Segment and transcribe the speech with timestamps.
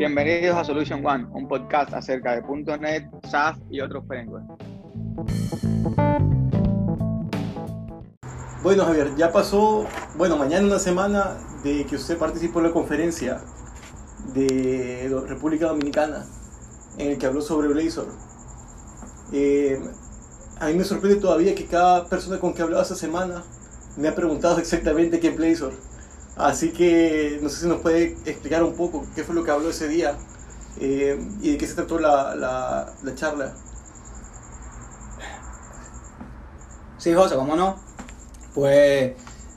[0.00, 4.46] Bienvenidos a Solution One, un podcast acerca de .NET, SAF y otros frameworks.
[8.62, 9.84] Bueno, Javier, ya pasó,
[10.16, 13.42] bueno, mañana una semana de que usted participó en la conferencia
[14.32, 16.24] de República Dominicana
[16.96, 18.08] en el que habló sobre Blazor.
[19.34, 19.78] Eh,
[20.60, 23.44] a mí me sorprende todavía que cada persona con que hablaba esta semana
[23.98, 25.89] me ha preguntado exactamente qué es Blazor.
[26.40, 29.70] Así que no sé si nos puede explicar un poco qué fue lo que habló
[29.70, 30.16] ese día
[30.80, 33.54] eh, y de qué se trató la, la, la charla.
[36.98, 37.76] Sí, José, ¿cómo no?
[38.54, 39.12] Pues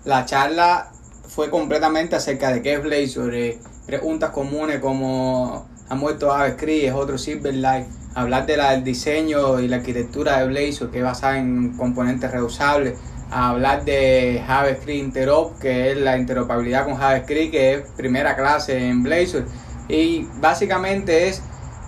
[0.06, 0.92] la charla
[1.28, 6.94] fue completamente acerca de qué es Blazor, eh, preguntas comunes como ha muerto JavaScript, es
[6.94, 12.32] otro Silverlight, hablar del diseño y la arquitectura de Blazor que es basada en componentes
[12.32, 12.98] reusables,
[13.34, 19.04] hablar de JavaScript Interop, que es la interoperabilidad con JavaScript, que es primera clase en
[19.04, 19.46] Blazor,
[19.88, 21.42] y básicamente es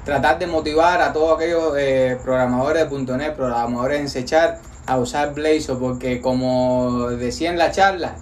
[0.03, 4.25] tratar de motivar a todos aquellos eh, programadores de .NET, programadores en C
[4.87, 8.15] a usar Blazor porque como decía en la charla,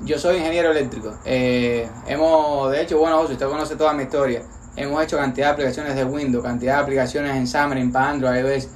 [0.00, 1.14] yo soy ingeniero eléctrico.
[1.24, 4.42] Eh, hemos, de hecho, bueno, usted conoce toda mi historia.
[4.76, 8.68] Hemos hecho cantidad de aplicaciones de Windows, cantidad de aplicaciones en Xamarin para Android, iOS.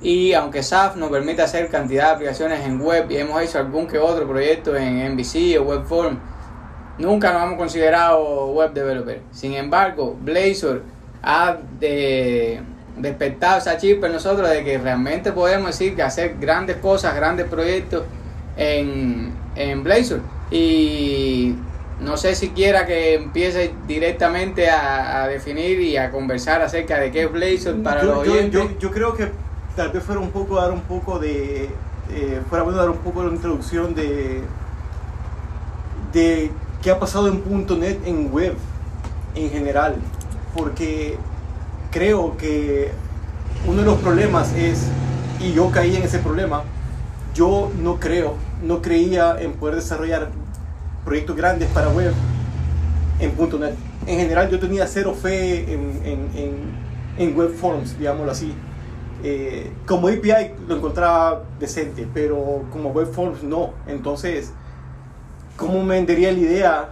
[0.00, 3.86] Y aunque SAF nos permite hacer cantidad de aplicaciones en web y hemos hecho algún
[3.86, 6.18] que otro proyecto en MVC o Webform,
[6.98, 9.20] nunca nos hemos considerado web developer.
[9.30, 10.82] Sin embargo, Blazor
[11.22, 12.60] ha de
[12.96, 17.46] despertado esa chispa en nosotros de que realmente podemos decir que hacer grandes cosas, grandes
[17.46, 18.04] proyectos
[18.56, 20.20] en, en Blazor.
[20.50, 21.56] Y
[22.00, 27.24] no sé si quiera que empiece directamente a, definir y a conversar acerca de qué
[27.24, 28.78] es Blazor para yo, los oyentes.
[28.78, 29.28] Yo, creo que
[29.76, 31.70] tal vez fuera un poco dar un poco de
[32.10, 34.42] eh, fuera bueno dar un poco de introducción de
[36.12, 36.50] de
[36.82, 37.42] qué ha pasado en
[37.80, 38.54] .net en web
[39.34, 39.96] en general
[40.54, 41.18] porque
[41.90, 42.90] creo que
[43.66, 44.88] uno de los problemas es,
[45.40, 46.62] y yo caí en ese problema,
[47.34, 50.30] yo no creo, no creía en poder desarrollar
[51.04, 52.12] proyectos grandes para web
[53.20, 53.74] en .NET.
[54.06, 56.74] En general yo tenía cero fe en, en,
[57.16, 58.54] en, web forms, digámoslo así.
[59.26, 63.72] Eh, como API lo encontraba decente, pero como web forms no.
[63.86, 64.52] Entonces,
[65.56, 66.88] ¿cómo me vendería la idea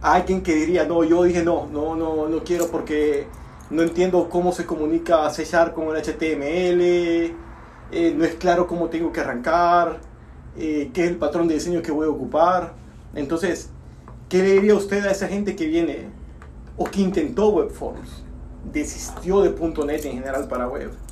[0.00, 3.26] a alguien que diría, no, yo dije no, no, no, no quiero porque
[3.68, 6.80] no entiendo cómo se comunica C con el HTML,
[7.92, 10.00] eh, no es claro cómo tengo que arrancar,
[10.56, 12.72] eh, qué es el patrón de diseño que voy a ocupar.
[13.14, 13.68] Entonces,
[14.30, 16.08] ¿qué le diría usted a esa gente que viene
[16.78, 18.24] o que intentó Webforms,
[18.72, 21.03] desistió de .NET en general para web?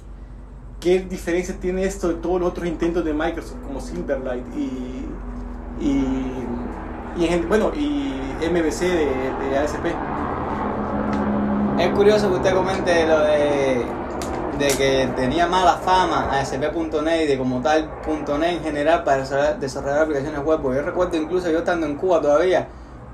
[0.82, 5.06] ¿Qué diferencia tiene esto de todos los otros intentos de Microsoft como Silverlight y,
[5.80, 8.12] y, bueno, y
[8.50, 9.06] MVC de,
[9.48, 9.86] de ASP?
[11.78, 13.86] Es curioso que usted comente lo de,
[14.58, 17.88] de que tenía mala fama ASP.NET y de como tal
[18.40, 19.18] .NET en general para
[19.60, 20.58] desarrollar, aplicaciones web.
[20.60, 22.66] Porque yo recuerdo incluso yo estando en Cuba todavía,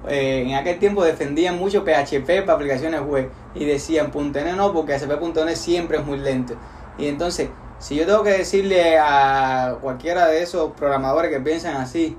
[0.08, 4.94] eh, en aquel tiempo defendían mucho PHP para aplicaciones web y decían .NET no porque
[4.94, 6.54] ASP.NET siempre es muy lento.
[6.98, 7.48] Y entonces,
[7.78, 12.18] si yo tengo que decirle a cualquiera de esos programadores que piensan así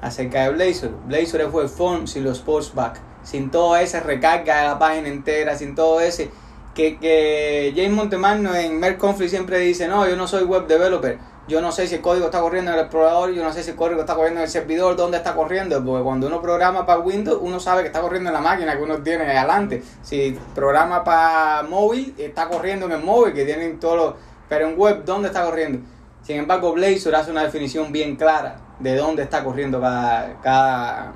[0.00, 4.68] acerca de Blazor, Blazor es web forms y los postback sin todo ese recarga de
[4.68, 6.30] la página entera, sin todo ese.
[6.74, 11.18] Que, que James Montemagno en Merck Conflict siempre dice, no, yo no soy web developer,
[11.52, 13.72] yo no sé si el código está corriendo en el explorador, yo no sé si
[13.72, 17.00] el código está corriendo en el servidor, dónde está corriendo, porque cuando uno programa para
[17.00, 19.82] Windows, uno sabe que está corriendo en la máquina que uno tiene adelante.
[20.00, 24.14] Si programa para móvil, está corriendo en el móvil, que tienen todos los...
[24.48, 25.80] Pero en web, ¿dónde está corriendo?
[26.22, 31.12] Sin embargo, Blazor hace una definición bien clara de dónde está corriendo cada, cada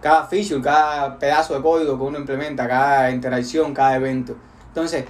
[0.00, 4.36] cada feature, cada pedazo de código que uno implementa, cada interacción, cada evento.
[4.68, 5.04] Entonces,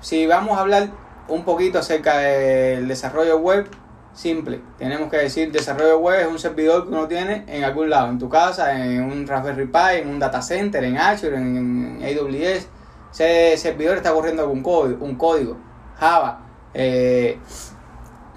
[0.00, 0.88] si vamos a hablar
[1.28, 3.66] un poquito acerca del desarrollo web,
[4.12, 4.60] simple.
[4.78, 8.18] Tenemos que decir, desarrollo web es un servidor que uno tiene en algún lado, en
[8.18, 12.68] tu casa, en un Raspberry Pi, en un data center, en Azure, en, AWS.
[13.12, 15.58] Ese servidor está corriendo algún código, un código,
[15.98, 16.40] Java,
[16.72, 17.38] eh,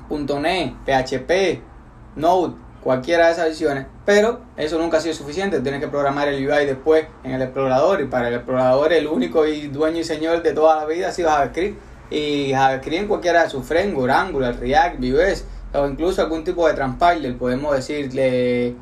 [0.09, 1.61] .NET, PHP,
[2.17, 6.47] Node, cualquiera de esas versiones, pero eso nunca ha sido suficiente, tienes que programar el
[6.47, 10.43] UI después en el explorador y para el explorador el único y dueño y señor
[10.43, 11.79] de toda la vida ha sido JavaScript
[12.09, 16.73] y JavaScript en cualquiera de sus frameworks, Angular, React, Vue.js o incluso algún tipo de
[16.73, 18.75] transpiler, podemos decirle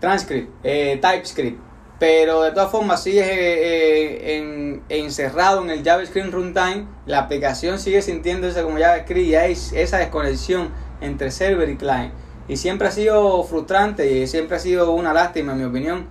[0.00, 1.60] transcript, eh, TypeScript,
[1.98, 8.02] pero de todas formas sigue eh, en, encerrado en el JavaScript runtime, la aplicación sigue
[8.02, 10.70] sintiéndose como JavaScript y hay esa desconexión
[11.00, 12.12] entre server y client.
[12.46, 16.06] Y siempre ha sido frustrante y siempre ha sido una lástima, en mi opinión,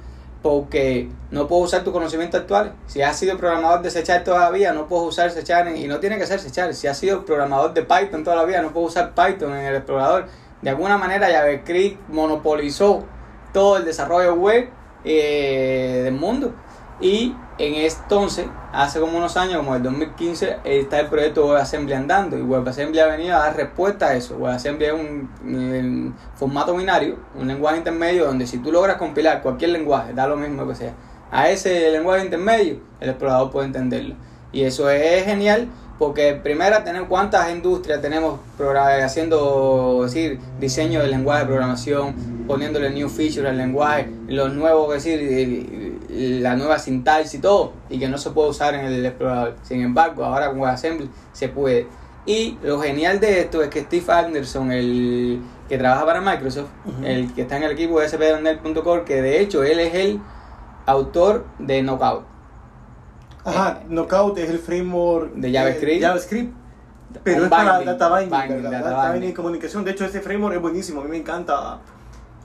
[0.48, 2.74] porque no puedes usar tu conocimiento actual.
[2.86, 6.26] Si has sido programador de Sechar todavía, no puedes usar Sechar y no tiene que
[6.26, 6.74] ser Sechar.
[6.74, 9.76] Si has sido programador de Python toda la vida, no puedes usar Python en el
[9.76, 10.28] explorador.
[10.62, 13.04] De alguna manera JavaScript monopolizó
[13.52, 14.70] todo el desarrollo web
[15.04, 16.54] eh, del mundo.
[17.02, 22.38] Y en entonces, hace como unos años, como el 2015, está el proyecto WebAssembly andando
[22.38, 24.36] y WebAssembly ha venido a dar respuesta a eso.
[24.38, 30.14] WebAssembly es un, formato binario, un lenguaje intermedio donde si tú logras compilar cualquier lenguaje,
[30.14, 30.94] da lo mismo que sea,
[31.32, 34.16] a ese lenguaje intermedio, el explorador puede entenderlo.
[34.52, 35.68] Y eso es genial
[35.98, 38.40] porque primero tenemos cuántas industrias tenemos
[39.02, 42.14] haciendo decir diseño del lenguaje de programación,
[42.48, 48.08] poniéndole new features al lenguaje, los nuevos, decir, la nueva sintaxis y todo, y que
[48.08, 49.56] no se puede usar en el explorador.
[49.64, 51.88] Sin embargo, ahora con WebAssembly se puede.
[52.26, 56.70] Y lo genial de esto es que Steve Anderson, el que trabaja para Microsoft,
[57.04, 60.20] el que está en el equipo de spnet.com, que de hecho él es el
[60.86, 62.26] autor de Knockout.
[63.46, 66.02] Ajá, Knockout es el framework de JavaScript.
[66.02, 66.54] JavaScript
[67.24, 69.84] pero es para data binding, data, binding y comunicación.
[69.86, 71.80] De hecho, este framework es buenísimo, a mí me encanta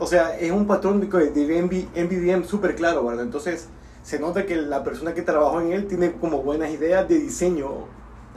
[0.03, 3.25] o sea, es un patrón de, de súper claro, ¿verdad?
[3.25, 3.69] Entonces,
[4.03, 7.69] se nota que la persona que trabajó en él tiene como buenas ideas de diseño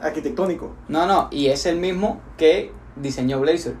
[0.00, 0.70] arquitectónico.
[0.86, 3.72] No, no, y es el mismo que diseñó Blazor.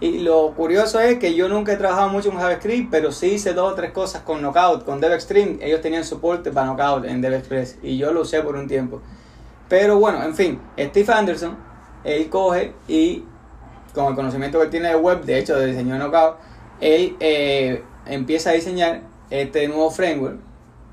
[0.00, 3.54] Y lo curioso es que yo nunca he trabajado mucho en JavaScript, pero sí hice
[3.54, 5.56] dos o tres cosas con Knockout, con DevExtreme.
[5.62, 9.00] Ellos tenían soporte para Knockout en DevExpress y yo lo usé por un tiempo.
[9.70, 11.56] Pero bueno, en fin, Steve Anderson,
[12.04, 13.24] él coge y
[13.94, 16.51] con el conocimiento que tiene de web, de hecho, de diseño Knockout,
[16.82, 20.40] él eh, empieza a diseñar este nuevo framework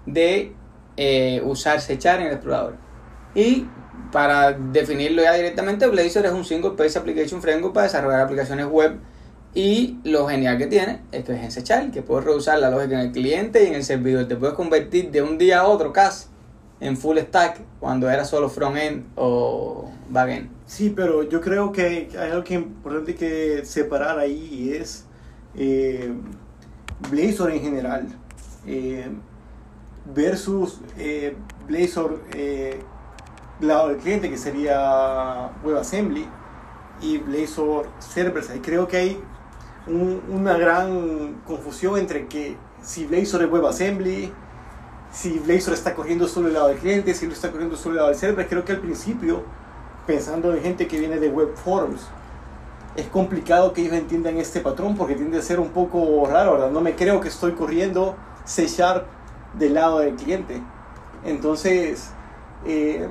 [0.06, 0.54] de
[0.96, 2.76] eh, usar Sechar en el explorador.
[3.34, 3.66] Y
[4.12, 9.00] para definirlo ya directamente, Blazor es un single page application framework para desarrollar aplicaciones web.
[9.56, 12.94] Y lo genial que tiene es que es en Sechar, que puedes reusar la lógica
[12.94, 14.28] en el cliente y en el servidor.
[14.28, 16.28] Te puedes convertir de un día a otro casi
[16.80, 20.52] en full stack cuando era solo front-end o back-end.
[20.68, 25.09] Sí, pero yo creo que hay algo que importante que separar ahí y es
[25.56, 26.14] eh,
[27.10, 28.08] Blazor en general,
[28.66, 29.10] eh,
[30.14, 31.36] versus eh,
[31.68, 32.22] Blazor
[33.62, 36.26] lado del cliente, que sería WebAssembly,
[37.02, 38.50] y Blazor Servers.
[38.56, 39.24] Y creo que hay
[39.88, 44.32] una gran confusión entre que si Blazor es WebAssembly,
[45.12, 47.98] si Blazor está corriendo solo el lado del cliente, si lo está corriendo solo el
[47.98, 48.48] lado del server.
[48.48, 49.44] Creo que al principio,
[50.06, 52.08] pensando en gente que viene de web forums,
[52.96, 56.72] es complicado que ellos entiendan este patrón porque tiende a ser un poco raro, ¿verdad?
[56.72, 58.16] No me creo que estoy corriendo
[58.46, 59.06] C Sharp
[59.58, 60.62] del lado del cliente.
[61.24, 62.12] Entonces,
[62.66, 63.08] eh,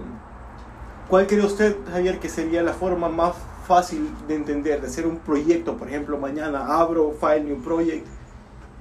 [1.09, 3.35] ¿cuál cree usted, Javier, que sería la forma más
[3.67, 5.77] fácil de entender, de hacer un proyecto?
[5.77, 8.07] Por ejemplo, mañana abro File New Project.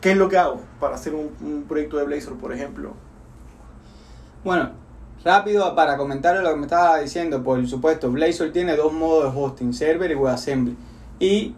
[0.02, 2.94] ¿Qué es lo que hago para hacer un, un proyecto de Blazor, por ejemplo?
[4.44, 4.72] Bueno,
[5.24, 9.40] rápido para comentar lo que me estaba diciendo, por supuesto, Blazor tiene dos modos de
[9.40, 10.78] hosting, server y WebAssembly.
[11.20, 11.56] Y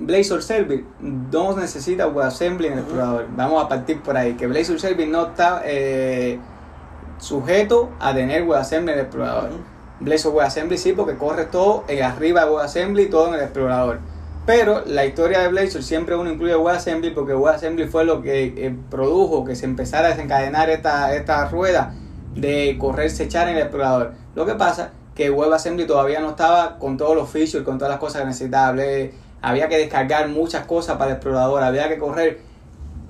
[0.00, 3.26] Blazor Server no necesita WebAssembly en el explorador.
[3.36, 6.38] Vamos a partir por ahí, que Blazor Server no está eh,
[7.18, 9.50] sujeto a tener WebAssembly en el explorador.
[10.00, 13.98] Blazor WebAssembly sí, porque corre todo en arriba de WebAssembly y todo en el explorador.
[14.46, 18.74] Pero la historia de Blazor siempre uno incluye WebAssembly porque WebAssembly fue lo que eh,
[18.88, 21.94] produjo que se empezara a desencadenar esta, esta rueda
[22.34, 24.12] de correr echar en el explorador.
[24.34, 28.00] Lo que pasa que WebAssembly todavía no estaba con todos los features, con todas las
[28.00, 29.12] cosas que.
[29.42, 32.40] Había que descargar muchas cosas para el explorador, había que correr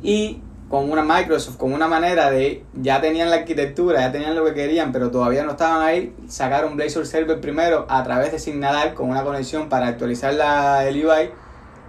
[0.03, 4.45] y con una Microsoft, con una manera de, ya tenían la arquitectura, ya tenían lo
[4.45, 8.95] que querían, pero todavía no estaban ahí, sacaron Blazor Server primero a través de Signal
[8.95, 11.31] con una conexión para actualizar la, el UI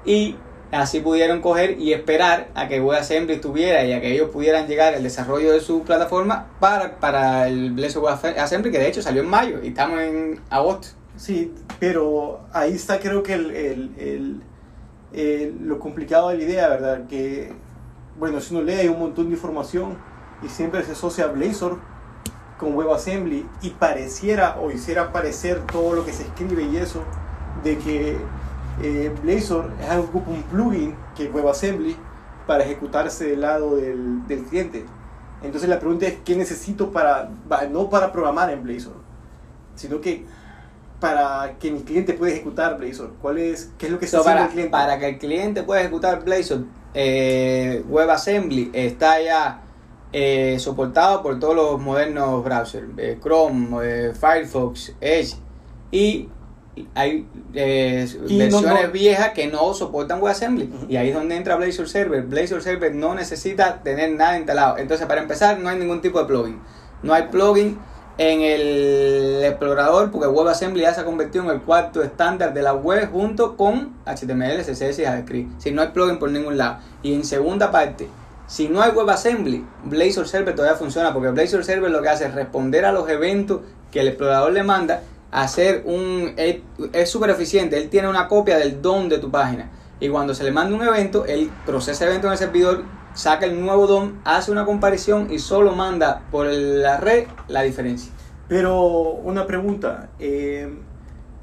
[0.03, 0.35] y
[0.71, 4.93] Así pudieron coger y esperar a que WebAssembly estuviera y a que ellos pudieran llegar
[4.93, 9.29] al desarrollo de su plataforma para, para el Blazor WebAssembly, que de hecho salió en
[9.29, 10.89] mayo y estamos en agosto.
[11.17, 14.41] Sí, pero ahí está creo que el,
[15.59, 17.05] lo complicado de la idea, ¿verdad?
[17.07, 17.51] Que,
[18.17, 19.97] bueno, si uno lee hay un montón de información
[20.41, 21.79] y siempre se asocia Blazor
[22.57, 27.03] con WebAssembly y pareciera o hiciera parecer todo lo que se escribe y eso,
[27.63, 28.17] de que
[28.83, 31.95] eh, Blazor es ocupa un plugin que es WebAssembly
[32.47, 34.85] para ejecutarse del lado del, del, cliente.
[35.43, 37.29] Entonces la pregunta es, ¿qué necesito para,
[37.71, 38.95] no para programar en Blazor,
[39.75, 40.25] sino que
[41.00, 43.13] para que mi cliente pueda ejecutar Blazor?
[43.21, 44.71] ¿Cuál es, ¿Qué es lo que está para, el cliente?
[44.71, 49.61] Para que el cliente pueda ejecutar Blazor, eh, WebAssembly está ya
[50.11, 52.88] eh, soportado por todos los modernos browsers,
[53.21, 55.35] Chrome, Firefox, Edge,
[55.91, 56.29] y
[56.95, 60.69] hay eh, versiones no- no- viejas que no soportan WebAssembly.
[60.89, 62.21] Y ahí es donde entra Blazor Server.
[62.23, 64.77] Blazor Server no necesita tener nada instalado.
[64.77, 66.59] Entonces, para empezar, no hay ningún tipo de plugin.
[67.03, 67.77] No hay plugin
[68.17, 72.73] en el explorador porque WebAssembly ya se ha convertido en el cuarto estándar de la
[72.73, 75.59] web junto con HTML, CSS y JavaScript.
[75.61, 76.77] Si no hay plugin por ningún lado.
[77.01, 78.07] Y en segunda parte,
[78.47, 82.35] si no hay WebAssembly, Blazor Server todavía funciona porque Blazor Server lo que hace es
[82.35, 83.61] responder a los eventos
[83.91, 86.33] que el explorador le manda, hacer un...
[86.38, 86.57] Es
[86.93, 89.69] es súper eficiente, él tiene una copia del DOM de tu página
[90.00, 92.83] y cuando se le manda un evento, él procesa el evento en el servidor,
[93.13, 98.11] saca el nuevo DOM, hace una comparación y solo manda por la red la diferencia.
[98.47, 98.83] Pero
[99.23, 100.73] una pregunta, eh,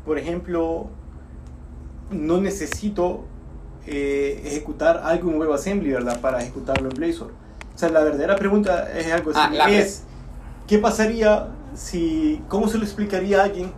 [0.04, 0.88] por ejemplo,
[2.10, 3.24] no necesito
[3.86, 6.20] eh, ejecutar algo en WebAssembly, ¿verdad?
[6.20, 7.30] Para ejecutarlo en Blazor.
[7.74, 9.40] O sea, la verdadera pregunta es algo así.
[9.42, 10.02] Ah, la- es,
[10.66, 13.72] ¿qué pasaría si, cómo se lo explicaría a alguien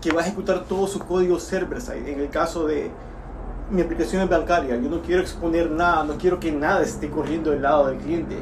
[0.00, 2.10] que va a ejecutar todo su código server-side?
[2.10, 2.90] En el caso de
[3.70, 7.50] mi aplicación es bancaria, yo no quiero exponer nada, no quiero que nada esté corriendo
[7.50, 8.36] del lado del cliente.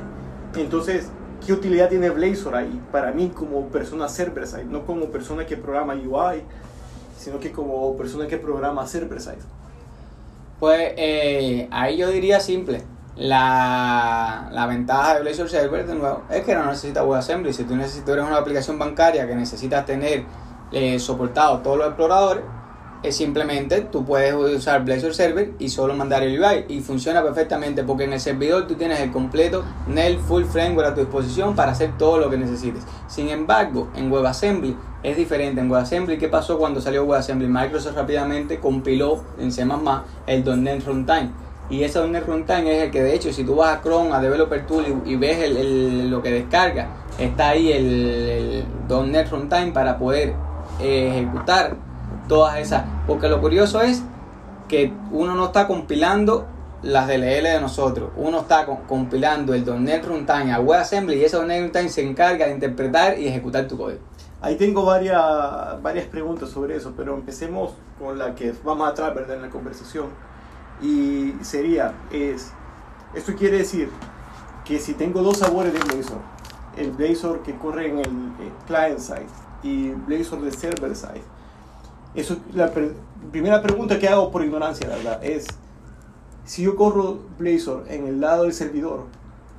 [0.57, 1.09] Entonces,
[1.45, 4.67] ¿qué utilidad tiene Blazor ahí para mí como persona server-side?
[4.67, 6.43] No como persona que programa UI,
[7.19, 9.43] sino que como persona que programa server-side.
[10.61, 12.83] Pues eh, ahí yo diría simple.
[13.17, 17.53] La, la ventaja de Blazor Server, de nuevo, es que no necesita WebAssembly.
[17.53, 20.25] Si tú necesitas, eres una aplicación bancaria que necesitas tener
[20.73, 22.43] eh, soportado todos los exploradores,
[23.05, 26.65] es simplemente tú puedes usar Blazor Server y solo mandar el UI.
[26.69, 30.95] Y funciona perfectamente porque en el servidor tú tienes el completo NEL Full Framework a
[30.95, 32.83] tu disposición para hacer todo lo que necesites.
[33.07, 35.61] Sin embargo, en WebAssembly es diferente.
[35.61, 37.47] En WebAssembly, ¿qué pasó cuando salió WebAssembly?
[37.47, 39.67] Microsoft rápidamente compiló en C++
[40.27, 41.44] el .NET Runtime.
[41.71, 44.21] Y ese .NET Runtime es el que de hecho si tú vas a Chrome, a
[44.21, 49.99] Developer Tool y, ves el, el- lo que descarga, está ahí el, el Runtime para
[49.99, 50.35] poder
[50.81, 51.77] eh, ejecutar
[52.29, 52.85] todas esas.
[53.07, 54.03] Porque lo curioso es
[54.69, 56.47] que uno no está compilando
[56.83, 61.43] las DLL de nosotros, uno está co- compilando el .NET Runtime a WebAssembly y ese
[61.43, 64.01] .NET Runtime se encarga de interpretar y ejecutar tu código.
[64.43, 65.19] Ahí tengo varias,
[65.83, 69.37] varias preguntas sobre eso, pero empecemos con la que vamos atrás, ¿verdad?
[69.37, 70.09] En la conversación.
[70.85, 72.53] Y sería, es,
[73.15, 73.89] esto quiere decir
[74.65, 76.19] que si tengo dos sabores de Blazor,
[76.77, 79.27] el Blazor que corre en el eh, client side
[79.63, 81.23] y Blazor de server side,
[82.15, 82.93] eso, la pre-
[83.33, 85.47] primera pregunta que hago por ignorancia, la verdad, es,
[86.45, 89.05] si yo corro Blazor en el lado del servidor,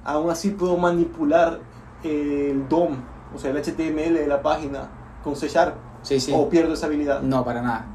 [0.03, 1.59] aún así puedo manipular
[2.03, 2.97] el DOM,
[3.33, 4.89] o sea, el HTML de la página
[5.23, 6.31] con C Sharp, Sí, sí.
[6.35, 7.21] o pierdo esa habilidad.
[7.23, 7.85] No, para nada.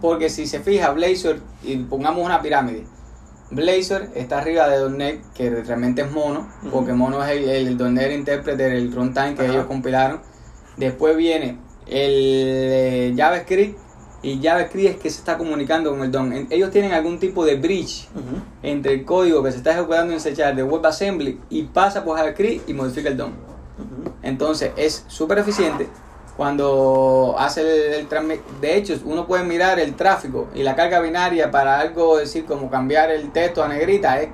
[0.00, 2.84] Porque si se fija, Blazor, y pongamos una pirámide,
[3.50, 8.12] Blazor está arriba de .NET, que realmente es mono, porque mono es el, el .NET
[8.12, 9.52] Interpreter, el runtime que Ajá.
[9.52, 10.20] ellos compilaron.
[10.76, 13.76] Después viene el eh, JavaScript,
[14.22, 16.46] y JavaScript es que se está comunicando con el DOM.
[16.50, 18.06] Ellos tienen algún tipo de bridge
[18.62, 22.68] entre el código que se está ejecutando en C de WebAssembly y pasa por JavaScript
[22.68, 23.32] y modifica el DOM.
[24.22, 25.88] Entonces es súper eficiente
[26.40, 27.60] cuando hace
[27.98, 32.16] el, el De hecho, uno puede mirar el tráfico y la carga binaria para algo
[32.16, 34.30] decir como cambiar el texto a negrita es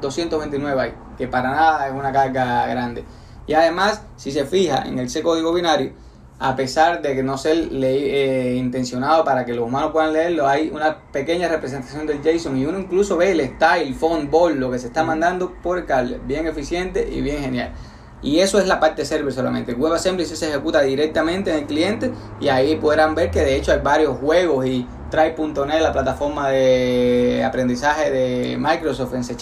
[0.00, 3.02] 229 ahí, que para nada es una carga grande.
[3.48, 5.94] Y además, si se fija en ese código binario,
[6.38, 10.46] a pesar de que no ser le- eh, intencionado para que los humanos puedan leerlo,
[10.46, 14.70] hay una pequeña representación del JSON y uno incluso ve el style, font, bold, lo
[14.70, 16.20] que se está mandando por el cable.
[16.24, 17.72] Bien eficiente y bien genial.
[18.20, 19.74] Y eso es la parte server solamente.
[19.74, 22.10] WebAssembly se ejecuta directamente en el cliente
[22.40, 27.42] y ahí podrán ver que de hecho hay varios juegos y Try.net, la plataforma de
[27.44, 29.36] aprendizaje de Microsoft en C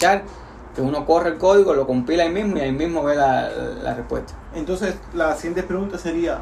[0.75, 3.95] que uno corre el código, lo compila ahí mismo y ahí mismo ve la, la
[3.95, 4.33] respuesta.
[4.55, 6.39] Entonces, la siguiente pregunta sería,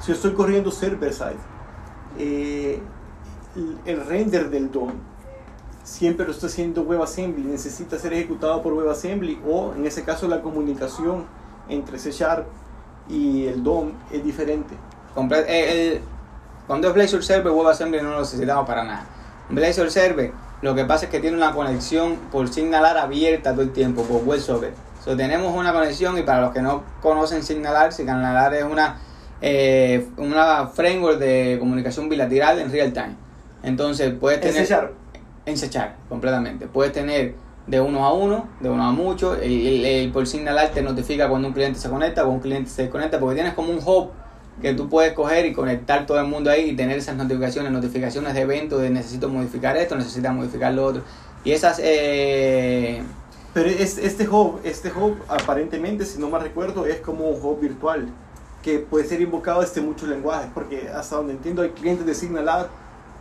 [0.00, 1.36] si estoy corriendo server-side,
[2.18, 2.80] eh,
[3.54, 4.92] el- el render del DOM
[5.84, 10.40] siempre lo está haciendo WebAssembly, necesita ser ejecutado por WebAssembly o en ese caso la
[10.40, 11.24] comunicación
[11.68, 12.46] entre C Sharp
[13.08, 14.74] y el DOM es diferente.
[15.46, 16.00] Eh, el-
[16.66, 19.04] cuando es Blazor Server, WebAssembly no lo necesitamos para nada.
[19.48, 20.32] Blazor Server,
[20.62, 24.22] lo que pasa es que tiene una conexión por Signalar abierta todo el tiempo, por
[24.24, 24.74] WebSocket.
[25.04, 28.98] So, tenemos una conexión y para los que no conocen Signalar, Signalar es una,
[29.40, 33.14] eh, una framework de comunicación bilateral en real time.
[33.62, 34.92] Entonces puedes En tener C Sharp.
[35.46, 36.66] en C Sharp, completamente.
[36.66, 37.34] Puedes tener
[37.66, 39.34] de uno a uno, de uno a mucho.
[39.34, 42.82] El, el- el- por te notifica cuando un cliente se conecta, cuando un cliente se
[42.82, 44.10] desconecta, porque tienes como un hub
[44.62, 48.32] que tú puedes coger y conectar todo el mundo ahí y tener esas notificaciones, notificaciones
[48.34, 51.02] de eventos, de necesito modificar esto, necesito modificar lo otro.
[51.44, 53.02] Y esas, eh,
[53.52, 57.58] Pero es- este hub, este hub aparentemente, si no mal recuerdo, es como un hub
[57.60, 58.08] virtual
[58.62, 62.68] que puede ser invocado desde muchos lenguajes, porque hasta donde entiendo hay clientes de Signalar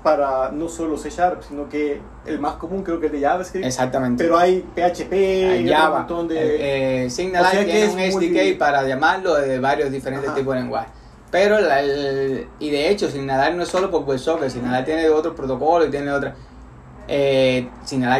[0.05, 3.65] para no solo C Sharp, sino que el más común creo que es de JavaScript.
[3.65, 4.24] Exactamente.
[4.24, 5.97] Pero hay PHP, Hay Java.
[6.01, 6.35] montón de...
[6.38, 10.38] Eh, eh, Signalite O sea tiene es un SDK para llamarlo de varios diferentes Ajá.
[10.38, 10.91] tipos de lenguajes.
[11.31, 15.33] Pero, la- el- y de hecho, Signalite no es solo por WebSocket, Signalite tiene otros
[15.33, 16.35] protocolos y tiene otras.
[17.07, 17.67] Eh,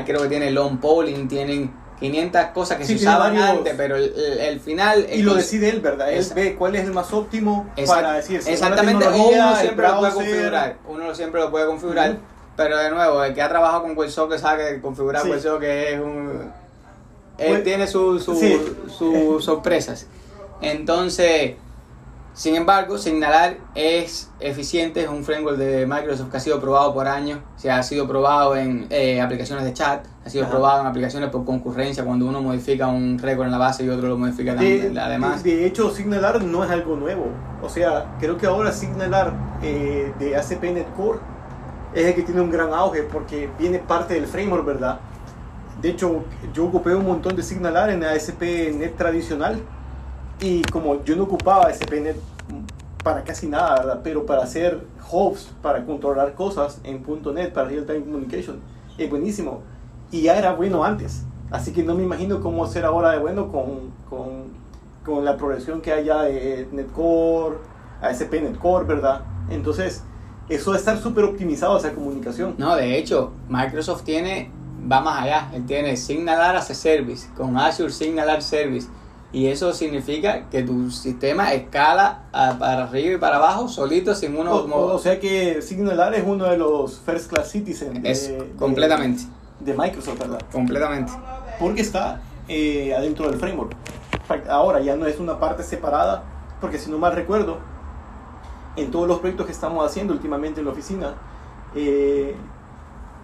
[0.08, 3.96] creo que tiene long polling, tienen 500 cosas que Sí, se usaban varios- antes, pero
[3.96, 5.08] el, el- el final.
[5.12, 6.12] Y lo cons- decide él, ¿verdad?
[6.12, 10.14] Él ve cuál es el más óptimo para decir la Exactamente, uno siempre lo puede
[10.14, 10.76] configurar.
[10.88, 12.18] Uno siempre lo puede configurar.
[12.58, 15.30] Pero de nuevo, el que ha trabajado con WebSocket sabe que configurar Sí.
[15.30, 16.52] WebSocket es un.
[17.38, 18.58] él Pues- tiene sus su, sí.
[18.98, 20.08] sus sorpresas.
[20.62, 21.56] Entonces,
[22.34, 27.08] sin embargo, Signalar es eficiente, es un framework de Microsoft que ha sido probado por
[27.08, 27.40] años.
[27.58, 31.46] Se ha sido probado en eh, aplicaciones de chat, ha sido probado en aplicaciones por
[31.46, 34.98] concurrencia, cuando uno modifica un récord en la base y otro lo modifica De, también.
[34.98, 37.28] Además, de, de hecho, Signalar no es algo nuevo.
[37.62, 41.20] O sea, creo que ahora Signalar eh, de ACPNet Core
[41.94, 45.00] es el que tiene un gran auge porque viene parte del framework, ¿verdad?
[45.80, 46.24] De hecho,
[46.56, 49.60] yo ocupé un montón de Signalar en ASP.NET tradicional
[50.42, 52.18] y como yo no ocupaba ASP.NET
[53.04, 54.02] para casi nada, ¿verdad?
[54.04, 57.04] Pero para hacer hubs, para controlar cosas en
[57.36, 58.60] .NET, para Real Time Communication,
[58.98, 59.75] es buenísimo.
[60.16, 61.24] Y ya era bueno antes.
[61.52, 64.46] Así que no me imagino cómo ser ahora de bueno con, con,
[65.06, 67.58] con la progresión que hay ya de NetCore,
[68.02, 69.22] ASP.NET Core, ¿verdad?
[69.50, 70.04] Entonces,
[70.50, 72.56] eso de estar súper optimizado esa comunicación.
[72.58, 74.50] No, de hecho, Microsoft tiene,
[74.92, 78.88] va más allá, él tiene Signalar as a Service, con Azure Signalar Service.
[79.34, 84.38] Y eso significa que tu sistema escala a- para arriba y para abajo solito sin
[84.38, 84.56] uno...
[84.56, 89.24] O, o- sea que Signalar es uno de los first class citizens es de- completamente,
[89.24, 89.30] de
[89.60, 90.42] Microsoft, ¿verdad?
[90.52, 91.12] completamente.
[91.60, 93.76] porque está eh, adentro del framework.
[94.50, 96.24] Ahora ya no es una parte separada,
[96.60, 97.58] porque si no mal recuerdo,
[98.76, 101.14] en todos los proyectos que estamos haciendo últimamente en la oficina,
[101.76, 102.36] eh,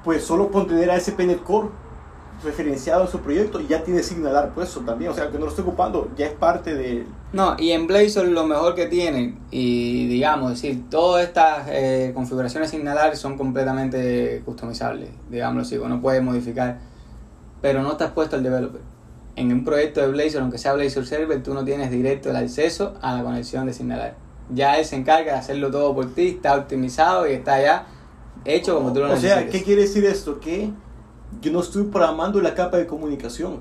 [0.04, 1.70] pues solo por tener a ASP.NET Core
[2.44, 5.64] referenciado en su proyecto ya tiene Signalar puesto también, o sea que no lo estoy
[5.64, 7.06] ocupando, ya es parte de...
[7.34, 12.12] No, y en Blazor lo mejor que tienen, y digamos, es decir, todas estas eh,
[12.14, 16.80] configuraciones Signalar son completamente customizables, digámoslo así, uno puede modificar,
[17.62, 18.82] pero no estás puesto al developer.
[19.36, 22.96] En un proyecto de Blazor, aunque sea Blazor Server, tú no tienes directo el acceso
[23.02, 24.16] a la conexión de Signalar.
[24.54, 27.88] Ya él se encarga de hacerlo todo por ti, está optimizado y está ya
[28.44, 29.48] hecho como tú lo O sea.
[29.48, 30.40] ¿qué quiere decir esto?
[30.40, 30.72] Que
[31.40, 33.60] yo no estoy programando la capa de comunicación.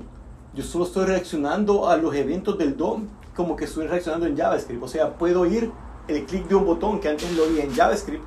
[0.53, 4.83] Yo solo estoy reaccionando a los eventos del DOM como que estoy reaccionando en JavaScript.
[4.83, 5.71] O sea, puedo ir
[6.07, 8.23] el clic de un botón que antes lo oía en JavaScript.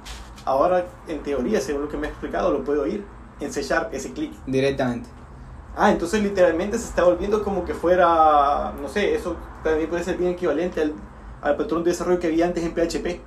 [0.46, 3.04] Ahora, en teoría, según lo que me ha explicado, lo puedo oír
[3.40, 4.32] en C Sharp, ese clic.
[4.46, 5.08] Directamente.
[5.76, 10.16] Ah, entonces literalmente se está volviendo como que fuera, no sé, eso también puede ser
[10.16, 10.94] bien equivalente al,
[11.42, 13.20] al patrón de desarrollo que había antes en PHP.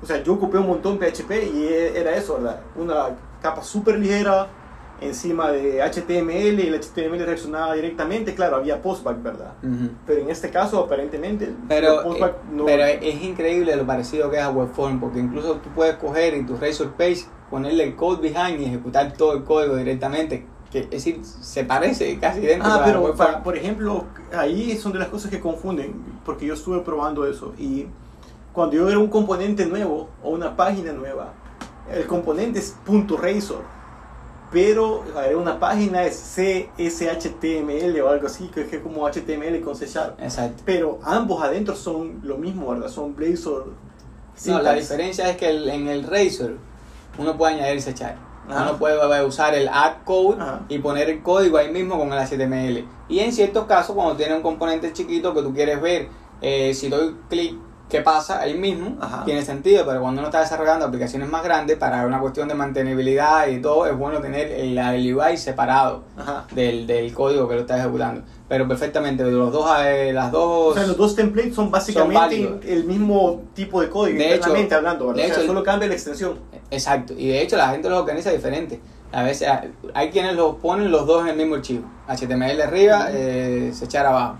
[0.00, 2.60] O sea, yo ocupé un montón PHP y era eso, ¿verdad?
[2.76, 4.48] Una capa súper ligera
[5.00, 8.34] encima de HTML y el HTML reaccionaba directamente.
[8.34, 9.52] Claro, había postback, ¿verdad?
[9.62, 9.90] Ujú.
[10.06, 12.64] Pero en este caso, aparentemente, el Pero, postback eh, no...
[12.64, 16.46] pero es increíble lo parecido que es a Webform, porque incluso tú puedes coger en
[16.46, 20.46] tu Razor Page, ponerle el code behind y ejecutar todo el código directamente.
[20.70, 23.32] Que, es decir, se parece casi idéntico Ah, pero Webform.
[23.34, 24.04] pa- por ejemplo,
[24.36, 25.94] ahí son de las cosas que confunden,
[26.26, 27.86] porque yo estuve probando eso y
[28.52, 31.32] cuando yo era un componente nuevo o una página nueva,
[31.90, 33.62] el componente es .razor,
[34.50, 39.86] pero ver, una página es CSHTML o algo así, que es como HTML con C
[39.86, 40.20] Sharp.
[40.20, 40.62] Exacto.
[40.64, 42.88] Pero ambos adentro son lo mismo, ¿verdad?
[42.88, 43.72] Son Blazor.
[44.46, 46.56] No, la diferencia es que el- en el Razor
[47.18, 48.14] uno puede añadir ese chat.
[48.48, 48.62] Ajá.
[48.70, 50.60] Uno puede usar el add code Ajá.
[50.68, 52.84] y poner el código ahí mismo con el HTML.
[53.08, 56.08] Y en ciertos casos, cuando tiene un componente chiquito que tú quieres ver,
[56.40, 57.56] eh, si doy clic,
[57.88, 58.40] ¿qué pasa?
[58.40, 59.24] Ahí mismo Ajá.
[59.24, 63.46] tiene sentido, pero cuando uno está desarrollando aplicaciones más grandes, para una cuestión de mantenibilidad
[63.48, 66.02] y todo, es bueno tener el, el UI separado
[66.52, 68.22] del, del código que lo está ejecutando.
[68.48, 69.68] Pero perfectamente, los dos,
[70.12, 70.72] las dos.
[70.72, 75.12] O sea, los dos templates son básicamente el mismo tipo de código, De hecho- hablando,
[75.12, 76.38] de O sea, hecho, solo cambia la extensión.
[76.70, 78.80] Exacto, y de hecho la gente los organiza diferente.
[79.12, 79.48] A veces
[79.94, 81.84] hay- quienes los ponen los dos en el mismo archivo.
[82.06, 84.36] HTML arriba, eh, echar abajo.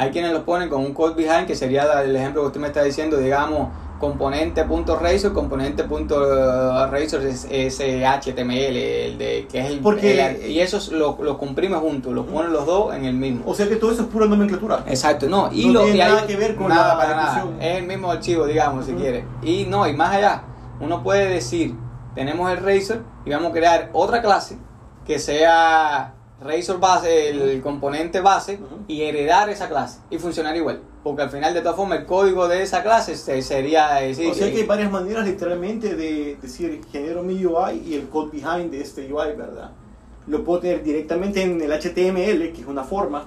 [0.00, 2.68] Hay quienes los ponen con un code behind, que sería el ejemplo que usted me
[2.68, 9.80] está diciendo, digamos, componente.razor, componente.razor es, es, eh, HTML, el de, que es el...
[9.80, 13.42] Porque- el- y esos los lo comprime juntos, los ponen los dos en el mismo.
[13.46, 14.84] O sea que todo eso es pura nomenclatura.
[14.86, 17.16] Exacto, no, y No lo tiene y hay- nada que ver con nada la para
[17.16, 17.44] nada.
[17.60, 19.24] Es el mismo archivo, digamos, si quiere.
[19.42, 20.42] Y no, y más allá,
[20.80, 21.74] uno puede decir,
[22.14, 24.58] tenemos el Razor y vamos a crear otra clase
[25.04, 28.84] que sea Razor base, el componente base, Ujú.
[28.86, 30.80] y heredar esa clase y funcionar igual.
[31.02, 34.02] Porque al final, de todas formas, el código de esa clase se- sería.
[34.04, 37.82] eh, sí, o sea que- que hay varias maneras literalmente de decir genero mi UI
[37.84, 39.72] y el code behind de este UI, ¿verdad?
[40.28, 43.24] Lo puedo tener directamente en el HTML, que es una forma,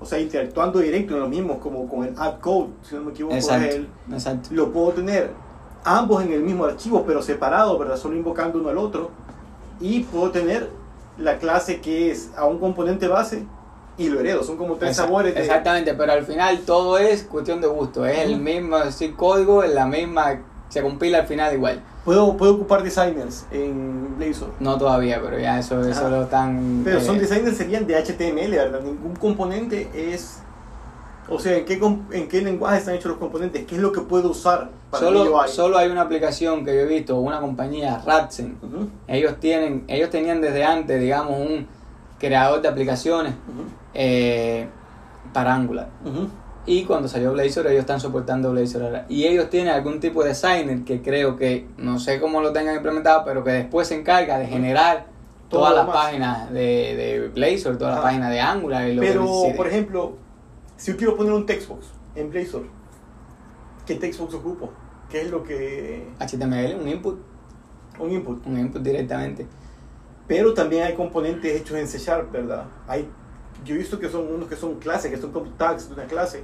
[0.00, 3.10] o sea, interactuando directo en lo mismo, como con el add code, si no me
[3.10, 4.48] equivoco, Exacto, el- exacto.
[4.52, 5.30] lo puedo tener
[5.84, 7.96] ambos en el mismo archivo, pero separados, ¿verdad?
[7.98, 9.10] Solo invocando uno al otro.
[9.80, 10.70] Y puedo tener
[11.18, 13.44] la clase que es a un componente base
[13.96, 14.42] y lo heredo.
[14.42, 15.40] Son como tres Exact- sabores de...
[15.42, 18.04] Exactamente, pero al final todo es cuestión de gusto.
[18.06, 20.42] Es el mismo decir, código, es la misma.
[20.68, 21.80] Se compila al final igual.
[22.04, 24.50] Puedo, puedo ocupar designers en Blazor.
[24.60, 26.08] No todavía, pero ya eso, eso Ajá.
[26.10, 26.82] lo están.
[26.84, 28.80] Pero eh, son designers serían de HTML, ¿verdad?
[28.80, 30.40] Ningún componente es...
[31.28, 31.80] O sea, ¿en qué,
[32.12, 33.64] ¿en qué lenguaje están hechos los componentes?
[33.66, 35.48] ¿Qué es lo que puedo usar para Solo, UI?
[35.48, 38.58] solo hay una aplicación que yo he visto, una compañía, Ratsen.
[38.62, 41.66] Ujú, Ellos tienen, ellos tenían desde antes, digamos, un
[42.18, 43.34] creador de aplicaciones
[43.94, 44.66] eh,
[45.32, 45.88] para Angular.
[46.66, 49.06] Y cuando salió Blazor, ellos están soportando Blazor ahora.
[49.08, 52.76] Y ellos tienen algún tipo de designer que creo que, no sé cómo lo tengan
[52.76, 55.06] implementado, pero que después se encarga de generar
[55.50, 56.04] todas las demás.
[56.04, 56.60] páginas de,
[56.96, 60.12] de Blazor, todas las páginas de Angular y lo que Pero, por ejemplo,
[60.76, 62.64] si yo quiero poner un textbox en Blazor,
[63.86, 64.70] ¿qué textbox ocupo?
[65.10, 66.08] ¿Qué es lo que...
[66.18, 67.18] HTML, un input,
[67.98, 68.46] un input?
[68.46, 69.46] un input directamente.
[70.26, 72.64] Pero también hay componentes hechos en C Sharp, ¿verdad?
[72.88, 73.08] Hay,
[73.64, 76.04] yo he visto que son unos que son clases, que son como tags de una
[76.04, 76.42] clase,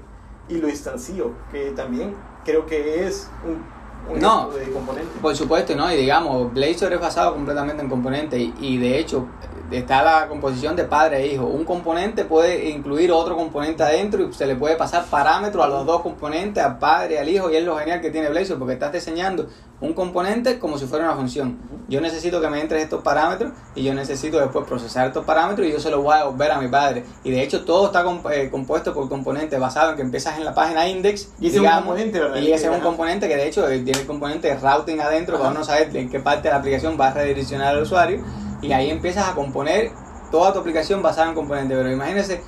[0.49, 2.15] y lo instancio, que también
[2.45, 4.51] creo que es un, No.
[4.51, 5.11] de componente.
[5.21, 5.91] Por supuesto, ¿no?
[5.93, 9.27] Y digamos, Blazor es basado completamente en componentes y, y de hecho
[9.71, 11.45] está la composición de padre e hijo.
[11.47, 15.87] Un componente puede incluir otro componente adentro y se le puede pasar parámetros a los
[15.87, 18.75] dos componentes, al padre y al hijo, y es lo genial que tiene Blazor porque
[18.75, 19.49] estás diseñando
[19.81, 21.59] un componente como si fuera una función.
[21.89, 25.73] Yo necesito que me entres estos parámetros y yo necesito después procesar estos parámetros y
[25.73, 27.05] yo se los voy a devolver a mi padre.
[27.25, 30.45] Y de hecho todo está comp- eh, compuesto por componentes basado en que empiezas en
[30.45, 32.37] la página index Y ese es un componente, ¿verdad?
[32.37, 35.39] Y ese es un componente que de hecho eh, tiene el componente de routing adentro
[35.39, 38.23] para uno saber en qué parte de la aplicación va a redireccionar al usuario
[38.63, 39.91] y ahí empiezas a componer
[40.31, 41.77] toda tu aplicación basada en componentes.
[41.77, 42.43] Pero imagínense,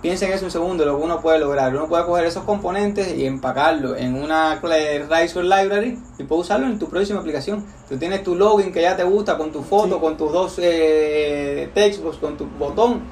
[0.00, 1.74] piensen eso un segundo, lo que uno puede lograr.
[1.74, 4.60] Uno puede coger esos componentes y empacarlo en una
[5.08, 7.66] Razor Library y puedes usarlo en tu próxima aplicación.
[7.88, 10.00] Tú tienes tu login que ya te gusta con tu foto, Sí.
[10.00, 13.02] con tus dos eh, textbooks, con tu botón.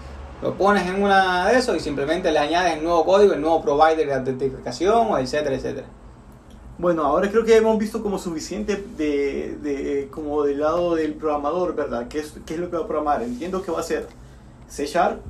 [0.43, 3.63] Lo pones en una de esos y simplemente le añades el nuevo código, el nuevo
[3.63, 5.87] provider de autentificación, etcétera, etcétera.
[6.79, 11.75] Bueno, ahora creo que hemos visto como suficiente de, de- como del lado del programador,
[11.75, 12.07] ¿verdad?
[12.09, 13.23] ¿Qué es, ¿Qué es lo que va a programar?
[13.23, 14.07] Entiendo que va a ser
[14.69, 15.21] C Sharp,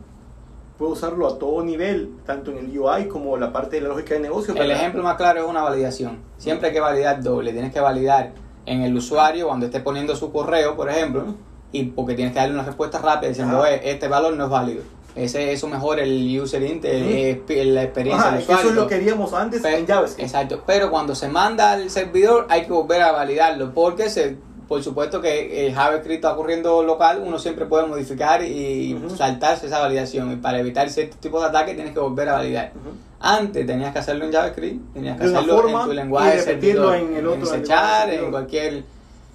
[0.77, 4.15] puedo usarlo a todo nivel, tanto en el UI como la parte de la lógica
[4.15, 4.55] de negocio.
[4.55, 4.77] El ¿verdad?
[4.77, 6.19] ejemplo más claro es una validación.
[6.37, 7.53] Siempre hay que validar doble.
[7.53, 8.33] Tienes que validar
[8.67, 11.27] en el usuario cuando esté poniendo su correo, por ejemplo,
[11.71, 13.73] y porque tienes que darle una respuesta rápida diciendo, Ajá.
[13.73, 14.83] "Eh, este valor no es válido.
[15.17, 17.03] Ese, eso mejora el user int, el-
[17.41, 17.53] Ujú.
[17.53, 18.71] eh, la experiencia Ajá, del eso usuario.
[18.71, 20.21] es lo que haríamos antes en JavaScript.
[20.29, 24.37] Exacto, pero cuando se manda al servidor hay que volver a validarlo porque se,
[24.69, 29.79] por supuesto que el JavaScript está corriendo local, uno siempre puede modificar y saltarse esa
[29.79, 32.73] validación y para evitar ciertos tipos de ataques tienes que volver a validar.
[33.19, 36.95] Antes tenías que hacerlo en JavaScript, tenías que De hacerlo forma en tu lenguaje servidor,
[36.97, 37.65] en el otro Sharp,
[38.11, 38.25] servidor.
[38.27, 38.85] en cualquier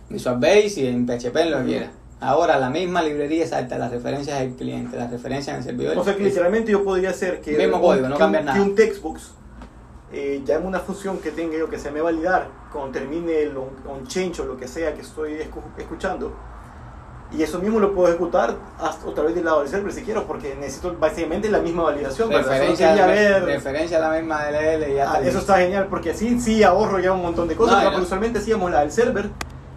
[0.09, 1.89] Visual Basic, en PHP, en lo que quieras.
[2.21, 5.97] Ahora la misma librería salta las referencias del cliente, las referencias en el servidor.
[5.97, 8.53] O sea que literalmente yo podría hacer que, Mismo un, código, no que un- nada.
[8.53, 9.31] que un textbox
[10.13, 13.69] eh, llame una función que tenga yo que se me validar cuando termine el on,
[13.89, 16.31] on change o lo que sea que estoy escu- escuchando.
[17.33, 20.27] Y eso mismo lo puedo ejecutar hasta otra vez del lado del server si quiero,
[20.27, 22.29] porque necesito básicamente la misma validación.
[22.29, 25.87] referencia, la, ver- referencia a la misma DLL y ya Ah, está eso está genial,
[25.89, 27.89] porque así sí ahorro ya un montón de cosas, No, ya.
[27.91, 29.29] porque usualmente hacíamos la del server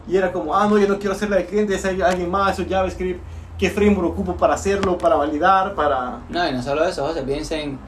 [0.09, 2.59] y era como, ah, no, yo no quiero hacer la del cliente, es alguien más,
[2.59, 3.21] eso JavaScript,
[3.59, 6.21] ¿qué framework ocupo para hacerlo, para validar, para...
[6.29, 7.79] No, y no solo eso, José, piensen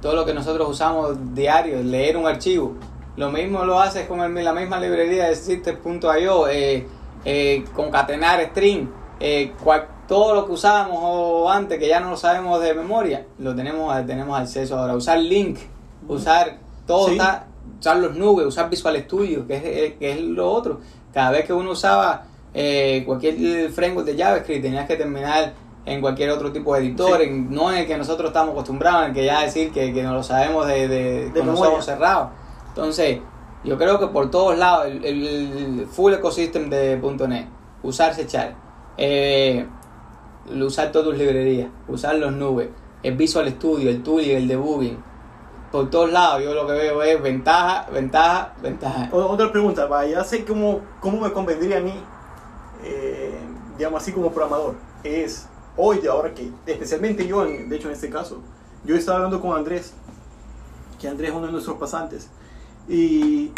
[0.00, 2.74] todo lo que nosotros usamos diario, leer un archivo.
[3.16, 6.86] Lo mismo lo haces con el- la misma librería de System.io, eh,
[7.24, 8.88] eh, concatenar string,
[9.20, 13.26] eh, cual- todo lo que usábamos o antes que ya no lo sabemos de memoria,
[13.38, 14.94] lo tenemos, tenemos acceso ahora.
[14.94, 15.58] Usar link,
[16.06, 17.18] usar todo, Sí.
[17.80, 20.80] usar los nubes, usar Visual Studio, que es, eh, que es lo otro.
[21.16, 25.54] Cada vez que uno usaba eh, cualquier framework de JavaScript, tenías que terminar
[25.86, 27.22] en cualquier otro tipo de editor, Sí.
[27.26, 30.02] en- no en el que nosotros estamos acostumbrados, en el que ya decir que, que
[30.02, 32.28] no lo sabemos de, de, con los ojos cerrados.
[32.68, 33.20] Entonces,
[33.64, 37.46] yo creo que por todos lados, el, el full ecosystem de .NET,
[37.82, 38.54] usar Sechar,
[38.98, 39.66] eh,
[40.54, 42.68] usar todas tus librerías, usar los nubes,
[43.02, 44.98] el Visual Studio, el tooling, el debugging,
[45.70, 49.08] por todos lados yo lo que veo es ventaja, ventaja, ventaja.
[49.12, 51.94] Otra pregunta, ya sé cómo, cómo me convendría a mí,
[52.84, 53.38] eh,
[53.76, 54.74] digamos así como programador,
[55.04, 58.40] es hoy, de ahora que, especialmente yo, de hecho en este caso,
[58.84, 59.92] yo estaba hablando con Andrés,
[61.00, 62.30] que Andrés es uno de nuestros pasantes,
[62.88, 63.50] y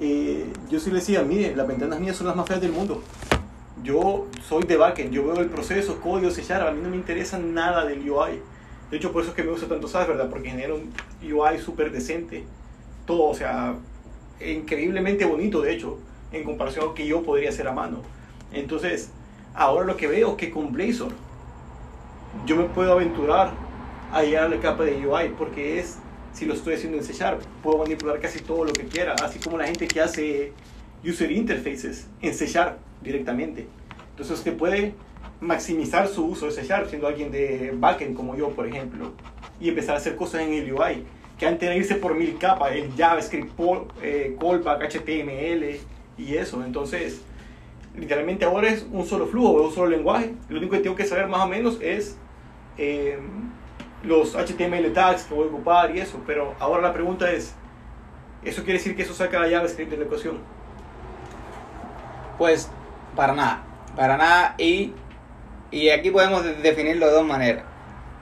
[0.00, 3.02] eh, yo sí le decía, mire, las ventanas mías son las más feas del mundo.
[3.82, 7.38] Yo soy de backend, yo veo el proceso, código, C a mí no me interesa
[7.38, 8.40] nada del UI.
[8.92, 10.28] De hecho, por eso es que me gusta tanto SAS, ¿verdad?
[10.28, 12.44] Porque genera un UI súper decente.
[13.06, 13.74] Todo, o sea,
[14.38, 15.98] increíblemente bonito, de hecho,
[16.30, 18.02] en comparación a lo que yo podría hacer a mano.
[18.52, 19.10] Entonces,
[19.54, 21.10] ahora lo que veo es que con Blazor
[22.44, 23.52] yo me puedo aventurar
[24.12, 25.96] a llegar a la capa de UI, porque es,
[26.34, 29.38] si lo estoy haciendo en C Sharp, puedo manipular casi todo lo que quiera, así
[29.38, 30.52] como la gente que hace
[31.02, 33.66] user interfaces en C Sharp directamente.
[34.10, 34.92] Entonces, usted puede
[35.42, 39.12] maximizar su uso de C Sharp siendo alguien de backend como yo, por ejemplo,
[39.60, 41.04] y empezar a hacer cosas en el UI,
[41.36, 43.52] que antes de irse por mil capas, el JavaScript,
[44.00, 45.80] eh, callback, HTML
[46.16, 46.64] y eso.
[46.64, 47.22] Entonces,
[47.96, 50.34] literalmente ahora es un solo flujo, un solo lenguaje.
[50.48, 52.16] Lo único que tengo que saber más o menos es
[52.78, 53.18] eh,
[54.04, 56.20] los HTML tags que voy a ocupar y eso.
[56.24, 57.54] Pero ahora la pregunta es,
[58.44, 60.38] ¿eso quiere decir que eso saca JavaScript de la ecuación?
[62.38, 62.70] Pues
[63.16, 63.64] para nada,
[63.96, 64.54] para nada.
[64.58, 64.94] Y,
[65.72, 67.64] y aquí podemos de- definirlo de dos maneras.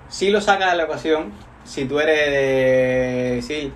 [0.09, 1.33] Si lo sacas de la ecuación,
[1.65, 3.73] si tú eres de...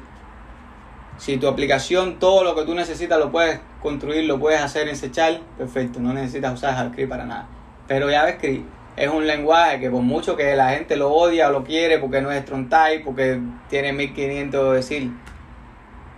[1.17, 4.97] Si tu aplicación, todo lo que tú necesitas lo puedes construir, lo puedes hacer en
[4.97, 7.47] C Sharp, perfecto, no necesitas usar JavaScript para nada.
[7.87, 11.63] Pero JavaScript es un lenguaje que por mucho que la gente lo odia o lo
[11.63, 15.11] quiere porque no es strong type, porque tiene 1500 decir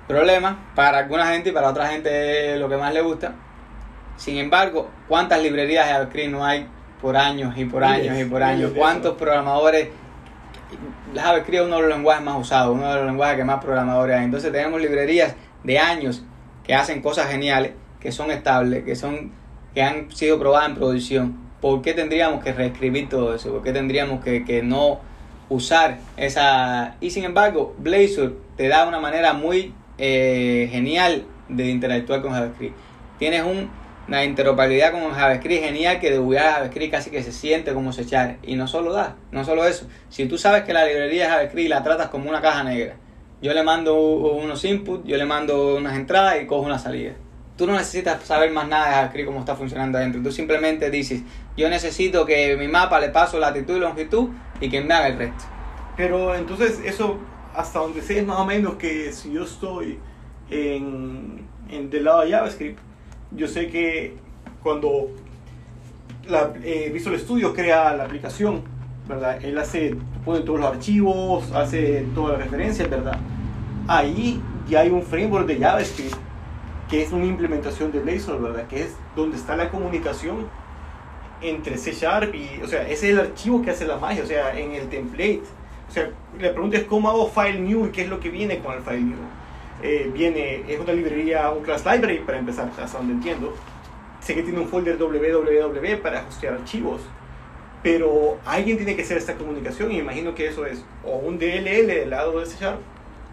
[0.08, 3.34] problemas, para alguna gente y para otra gente es lo que más le gusta.
[4.16, 6.66] Sin embargo, ¿cuántas librerías de JavaScript no hay
[7.00, 8.72] por años y por Miles, años y por años?
[8.76, 9.88] ¿Cuántos programadores?
[11.14, 14.16] JavaScript es uno de los lenguajes más usados, uno de los lenguajes que más programadores
[14.16, 14.24] hay.
[14.24, 16.22] Entonces tenemos librerías de años
[16.64, 19.32] que hacen cosas geniales, que son estables, que son
[19.74, 21.36] que han sido probadas en producción.
[21.60, 23.52] ¿Por qué tendríamos que reescribir todo eso?
[23.52, 25.00] ¿Por qué tendríamos que, que no
[25.48, 26.96] usar esa...
[27.00, 32.74] Y sin embargo, Blazor te da una manera muy eh, genial de interactuar con JavaScript.
[33.18, 33.68] Tienes un-
[34.08, 38.36] una interoperabilidad con JavaScript genial que de JavaScript casi que se siente como se echar.
[38.42, 39.86] Y no solo da, no solo eso.
[40.08, 42.96] Si tú sabes que la librería de JavaScript la tratas como una caja negra,
[43.42, 47.12] yo le mando unos inputs, yo le mando unas entradas y cojo una salida.
[47.56, 50.22] Tú no necesitas saber más nada de JavaScript cómo está funcionando adentro.
[50.22, 51.22] Tú simplemente dices,
[51.56, 54.28] yo necesito que mi mapa le paso latitud y longitud
[54.60, 55.44] y que me haga el resto.
[55.96, 57.18] Pero entonces eso,
[57.54, 59.98] hasta donde sé, es más o menos que si yo estoy
[60.50, 62.78] en, en del lado de JavaScript,
[63.32, 64.14] yo sé que
[64.62, 65.10] cuando
[66.28, 68.62] la, eh, Visual Studio crea la aplicación,
[69.08, 69.42] ¿verdad?
[69.44, 73.18] Él hace, pone todos los archivos, hace todas las referencias, ¿verdad?
[73.86, 76.16] Ahí ya hay un framework de JavaScript
[76.88, 78.66] que es una implementación de Blazor, ¿verdad?
[78.68, 80.46] Que es donde está la comunicación
[81.40, 84.26] entre C Sharp y, o sea, ese es el archivo que hace la magia, o
[84.26, 85.42] sea, en el template.
[85.88, 86.10] O sea,
[86.40, 88.82] la pregunta es cómo hago file new y qué es lo que viene con el
[88.82, 89.18] file new.
[89.86, 93.54] Eh, viene, es una librería, un class library para empezar, hasta donde entiendo.
[94.18, 97.02] Sé que tiene un folder www para hostear archivos,
[97.84, 101.38] pero alguien tiene que hacer esta comunicación y me imagino que eso es o un
[101.38, 102.80] DLL del lado de C Sharp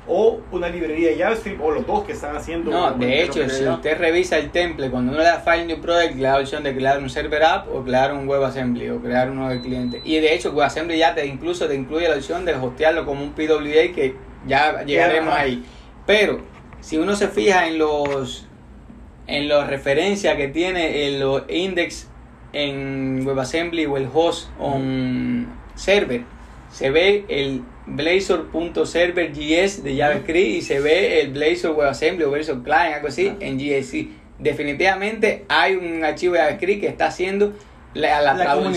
[0.07, 2.69] o una librería de JavaScript o los dos que están haciendo.
[2.69, 6.15] No, de hecho, si usted revisa el template, cuando uno le da File New Project,
[6.17, 9.31] le da la opción de crear un server app o crear un WebAssembly o crear
[9.31, 10.01] uno del cliente.
[10.03, 13.31] Y de hecho, WebAssembly ya te incluso te incluye la opción de hostearlo como un
[13.31, 15.41] PWA que ya llegaremos ajá.
[15.41, 15.63] ahí.
[16.05, 16.41] Pero
[16.81, 18.45] si uno se fija en los
[19.27, 22.07] en las referencias que tiene en los index
[22.51, 26.21] en WebAssembly o el host on server,
[26.71, 32.95] se ve el Blazor.server.js de JavaScript y se ve el Blazor WebAssembly o Blazor Client,
[32.95, 34.07] algo así, en GSC.
[34.39, 37.53] Definitivamente hay un archivo de JavaScript que está haciendo
[37.93, 38.55] la, la, la.
[38.57, 38.73] O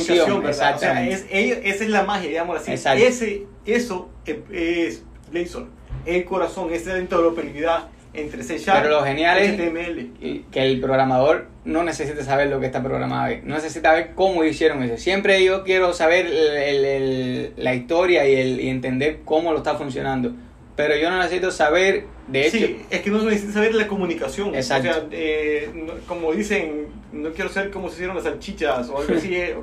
[0.52, 1.14] sea, Exactamente.
[1.14, 2.72] es, ello- esa es la magia, digamos así.
[3.06, 5.68] Ese, eso es, es Blazor,
[6.06, 10.10] el corazón, esa es interoperabilidad entre C Sharp Pero lo genial es- HTML.
[10.22, 14.42] y que el programador no necesita saber lo que está programado no necesita ver cómo
[14.44, 14.96] hicieron eso.
[14.96, 19.74] Siempre yo quiero saber el- el- la historia y, el, y entender cómo lo está
[19.74, 20.32] funcionando.
[20.76, 24.54] Pero yo no necesito saber, de hecho, sí, es que no necesita saber la comunicación.
[24.54, 24.90] Exacto.
[24.90, 28.98] O sea, eh, no- como dicen, no quiero saber cómo se hicieron las salchichas o
[28.98, 29.56] algo así, eh,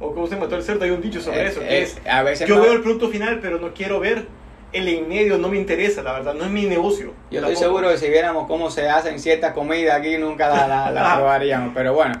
[0.00, 1.60] o, o cómo se mató el cerdo, hay un dicho sobre eh, eso.
[1.62, 4.26] eh, que es, a veces yo no- veo el producto final, pero no quiero ver
[4.72, 7.12] el en medio, no me interesa, la verdad, no es mi negocio.
[7.30, 10.90] Yo estoy seguro que si viéramos cómo se hacen ciertas comidas aquí nunca la, la-
[10.90, 11.72] la probaríamos.
[11.74, 12.20] Pero bueno,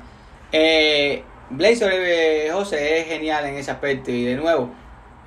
[0.52, 4.10] eh, Blazor eh, José es genial en ese aspecto.
[4.10, 4.70] Y de nuevo,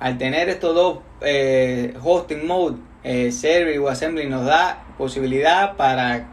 [0.00, 6.28] al tener estos dos eh, hosting mode, eh, server y WebAssembly, nos da posibilidad para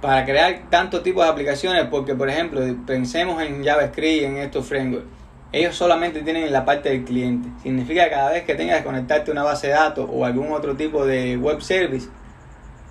[0.00, 1.84] para crear tantos tipos de aplicaciones.
[1.90, 5.06] Porque, por ejemplo, pensemos en JavaScript, en estos frameworks.
[5.52, 7.48] Ellos solamente tienen la parte del cliente.
[7.62, 10.50] Significa que cada vez que tengas que conectarte a una base de datos o algún
[10.50, 12.08] otro tipo de web service,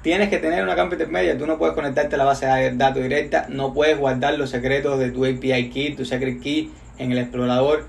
[0.03, 1.37] tienes que tener una capa intermedia.
[1.37, 4.99] Tú no puedes conectarte a la base de datos directa, no puedes guardar los secretos
[4.99, 7.87] de tu API key, tu secret key en el explorador,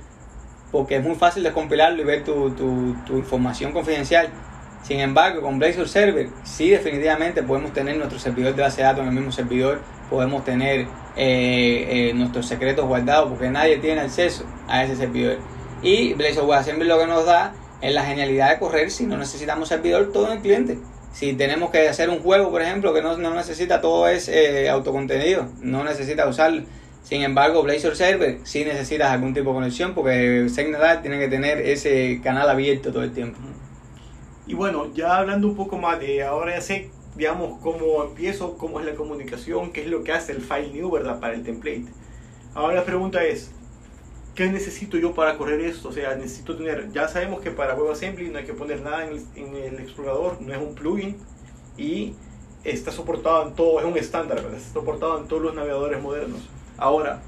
[0.71, 4.29] porque es muy fácil descompilarlo y ver tu, tu, tu información confidencial.
[4.83, 9.03] Sin embargo, con Blazor Server sí definitivamente podemos tener nuestro servidor de base de datos
[9.03, 9.81] en el mismo servidor,
[10.11, 15.39] podemos tener eh, eh, nuestros secretos guardados porque nadie tiene acceso a ese servidor.
[15.83, 19.69] Y Blazor WebAssembly lo que nos da es la genialidad de correr si no necesitamos
[19.69, 20.79] servidor todo en el cliente.
[21.13, 24.71] Si tenemos que hacer un juego, por ejemplo, que no, no necesita todo es eh,
[24.71, 26.63] autocontenido, no necesita usarlo.
[27.03, 31.59] Sin embargo, Blazor Server sí necesitas algún tipo de conexión porque SecNetApp tiene que tener
[31.59, 33.39] ese canal abierto todo el tiempo.
[34.47, 38.81] Y bueno, ya hablando un poco más de ahora ya sé, digamos, cómo empiezo, cómo
[38.81, 41.21] es la comunicación, qué es lo que hace el file new, ¿verdad?
[41.21, 41.87] Para el template.
[42.55, 43.51] Ahora la pregunta es,
[44.35, 45.89] ¿qué necesito yo para correr esto?
[45.89, 49.13] O sea, necesito tener, ya sabemos que para WebAssembly no hay que poner nada en
[49.13, 51.17] el, en el explorador, no es un plugin
[51.77, 52.15] y
[52.65, 54.59] está soportado en todo, es un estándar, ¿verdad?
[54.59, 56.49] Está soportado en todos los navegadores modernos.
[56.79, 57.21] Ahora,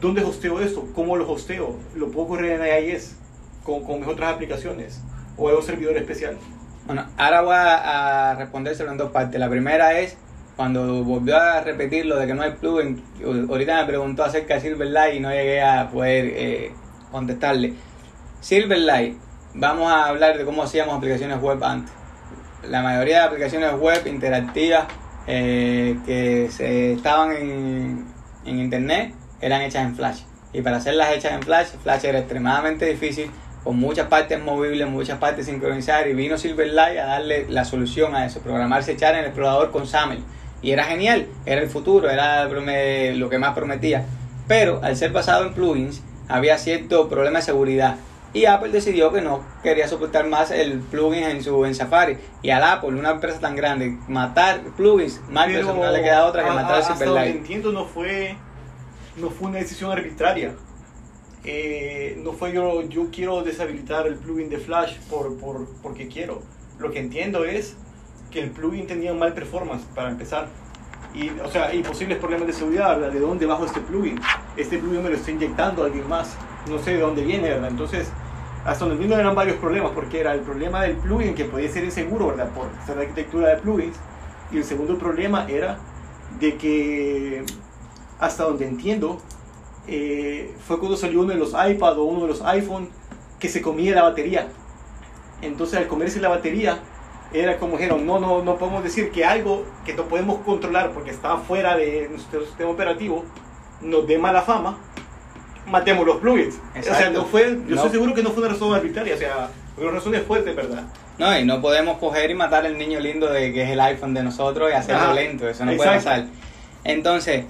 [0.00, 0.86] ¿dónde hosteo esto?
[0.94, 1.76] ¿Cómo lo hosteo?
[1.94, 3.16] ¿Lo puedo correr en AIS
[3.62, 5.00] con, con mis otras aplicaciones?
[5.36, 6.38] ¿O es un servidor especial?
[6.86, 9.40] Bueno, ahora voy a, a respondérselo en dos partes.
[9.40, 10.16] La primera es
[10.56, 13.02] cuando volvió a repetir lo de que no hay plugin.
[13.48, 16.72] Ahorita me preguntó acerca de Silverlight y no llegué a poder eh,
[17.10, 17.72] contestarle.
[18.40, 19.16] Silverlight,
[19.54, 21.92] vamos a hablar de cómo hacíamos aplicaciones web antes.
[22.68, 24.84] La mayoría de aplicaciones web interactivas
[25.26, 28.06] eh, que se estaban en,
[28.44, 30.20] en internet eran hechas en Flash.
[30.52, 33.30] Y para hacerlas hechas en Flash, Flash era extremadamente difícil
[33.64, 38.26] con muchas partes movibles, muchas partes sincronizadas y vino Silverlight a darle la solución a
[38.26, 40.18] eso, programarse echar en el explorador con SAML.
[40.60, 44.04] Y era genial, era el futuro, era lo que más prometía.
[44.46, 47.96] Pero al ser basado en plugins, había cierto problema de seguridad.
[48.34, 52.18] Y Apple decidió que no quería soportar más el plugin en su en Safari.
[52.42, 56.50] Y al Apple, una empresa tan grande, matar plugins, Microsoft no le queda otra que
[56.50, 57.26] matar hasta Silverlight.
[57.26, 58.36] donde entiendo no fue,
[59.16, 60.52] no fue una decisión arbitraria.
[61.44, 66.42] Eh, no fue yo, yo quiero deshabilitar el plugin de Flash por, por, porque quiero.
[66.78, 67.76] Lo que entiendo es
[68.30, 70.48] que el plugin tenía un mal performance para empezar.
[71.14, 72.98] Y, o sea, posibles problemas de seguridad.
[72.98, 74.18] ¿De dónde bajo este plugin?
[74.56, 76.36] Este plugin me lo está inyectando alguien más.
[76.68, 77.68] No sé de dónde viene, ¿verdad?
[77.68, 78.08] Entonces,
[78.64, 81.84] hasta donde entiendo eran varios problemas, porque era el problema del plugin que podía ser
[81.84, 82.48] inseguro, ¿verdad?
[82.50, 83.96] Por la arquitectura de plugins.
[84.50, 85.78] Y el segundo problema era
[86.40, 87.44] de que,
[88.18, 89.20] hasta donde entiendo,
[89.88, 92.88] eh, fue cuando salió uno de los iPad o uno de los iPhone
[93.38, 94.48] que se comía la batería.
[95.42, 96.78] Entonces al comerse la batería
[97.32, 101.10] era como dijeron, no, no, no podemos decir que algo que no podemos controlar porque
[101.10, 103.24] está fuera de nuestro sistema operativo
[103.80, 104.78] nos dé mala fama,
[105.66, 106.54] matemos los plugins.
[106.78, 107.20] O sea, Exacto.
[107.20, 107.76] no fue, yo No.
[107.76, 110.84] estoy seguro que no fue una razón arbitraria, o sea, fue una razón fuerte, ¿verdad?
[111.18, 114.14] No, y no podemos coger y matar al niño lindo de que es el iPhone
[114.14, 115.14] de nosotros y hacerlo Ajá.
[115.14, 116.22] lento, eso no puede Exacto.
[116.28, 116.44] pasar.
[116.84, 117.44] Entonces,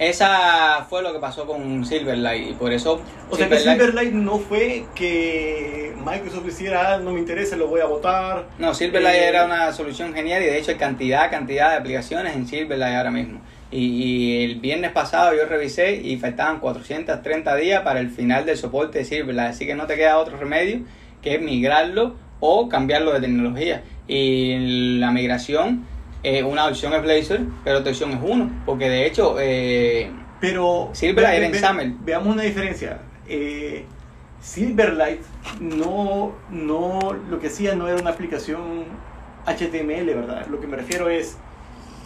[0.00, 4.12] esa fue lo que pasó con Silverlight y por eso O sea que Silverlight- Silverlight
[4.12, 8.46] no fue que Microsoft hiciera, ah, no me interesa, lo voy a votar.
[8.58, 12.34] No, Silverlight Eh, era una solución genial y de hecho hay cantidad, cantidad de aplicaciones
[12.34, 13.40] en Silverlight ahora mismo.
[13.70, 18.56] Y, y el viernes pasado yo revisé y faltaban 430 días para el final del
[18.56, 20.80] soporte de Silverlight, así que no te queda otro remedio
[21.22, 23.82] que migrarlo o cambiarlo de tecnología.
[24.08, 25.86] Y la migración,
[26.22, 29.36] eh, una opción es Blazor, pero otra opción es uno, porque de hecho...
[29.40, 31.96] eh, Pero Silverlight ve- era en SAML.
[32.04, 33.00] Veamos una diferencia.
[33.28, 33.84] Eh,
[34.40, 35.20] Silverlight
[35.60, 38.84] no, no, lo que hacía no era una aplicación
[39.46, 40.46] HTML, ¿verdad?
[40.48, 41.36] Lo que me refiero es,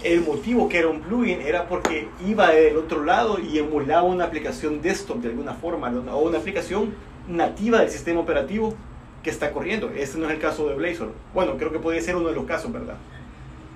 [0.02, 4.24] el motivo que era un plugin era porque iba del otro lado y emulaba una
[4.24, 6.94] aplicación desktop de alguna forma, o una aplicación
[7.28, 8.74] nativa del sistema operativo
[9.22, 9.90] que está corriendo.
[9.96, 11.12] Este no es el caso de Blazor.
[11.32, 12.96] Bueno, creo que podría ser uno de los casos, ¿verdad?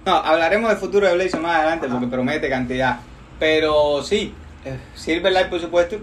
[0.09, 1.94] No, hablaremos del futuro de Blazor más adelante Ajá.
[1.97, 3.01] porque promete cantidad.
[3.38, 4.33] Pero sí,
[4.64, 5.99] eh, Silverlight por supuesto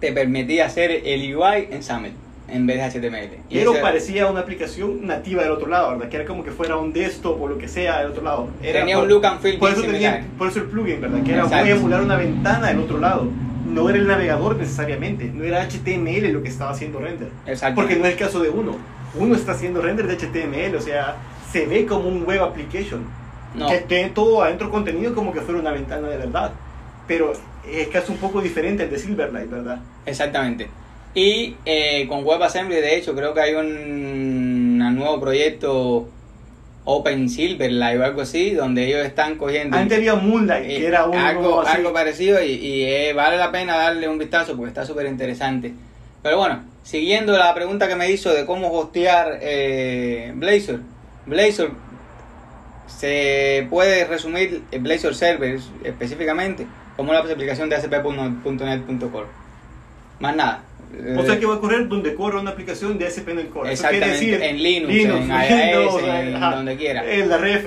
[0.00, 2.10] te permitía hacer el UI en SAML
[2.48, 3.38] en vez de HTML.
[3.48, 6.08] Y Pero parecía una aplicación nativa del otro lado, ¿verdad?
[6.08, 8.48] Que era como que fuera un desktop o lo que sea del otro lado.
[8.60, 11.22] Era Tenía por- un look and feel Por eso, tenía, por eso el plugin, ¿verdad?
[11.22, 11.62] Que era Exacto.
[11.64, 13.28] voy a emular una ventana del otro lado.
[13.66, 17.28] No era el navegador necesariamente, no era HTML lo que estaba haciendo render.
[17.46, 17.76] Exacto.
[17.80, 18.76] Porque no es el caso de uno.
[19.14, 21.16] Uno está haciendo render de HTML, o sea,
[21.52, 23.04] se ve como un web application.
[23.54, 23.68] No.
[23.68, 26.52] Que tiene todo adentro contenido como que fuera una ventana de verdad.
[27.06, 27.32] Pero
[27.70, 29.80] es caso un poco diferente al de Silverlight, ¿verdad?
[30.06, 30.68] Exactamente.
[31.14, 36.08] Y eh, con WebAssembly, de hecho, creo que hay un, un nuevo proyecto
[36.84, 39.76] Open Silver Live o algo así, donde ellos están cogiendo...
[39.76, 41.76] Antes había Moonlight, eh, que era uno algo, así.
[41.76, 45.72] algo parecido y, y, eh, vale la pena darle un vistazo porque está súper interesante.
[46.22, 50.80] Pero bueno, siguiendo la pregunta que me hizo de cómo hostear eh, Blazor.
[51.26, 51.70] Blazor
[52.86, 56.66] se puede resumir en Blazor Servers específicamente
[56.96, 59.26] como la aplicación de asp.net.core.
[60.20, 60.62] Más nada.
[61.18, 63.72] O sea que va a correr donde corre una aplicación de ASP.NET Core.
[63.72, 67.10] Eso Exactamente, decir, en Linux, en iOS, Windows, en ajá, donde quiera.
[67.10, 67.66] En la ref.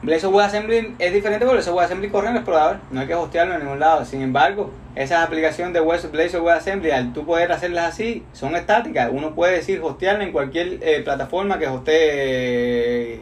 [0.00, 3.54] Blazor WebAssembly es diferente porque Blazor WebAssembly corre en el explorador, no hay que hostearlo
[3.54, 4.04] en ningún lado.
[4.04, 9.10] Sin embargo, esas aplicaciones de web, Blazor WebAssembly, al tú poder hacerlas así, son estáticas.
[9.12, 13.20] Uno puede decir hostearla en cualquier eh, plataforma que hostee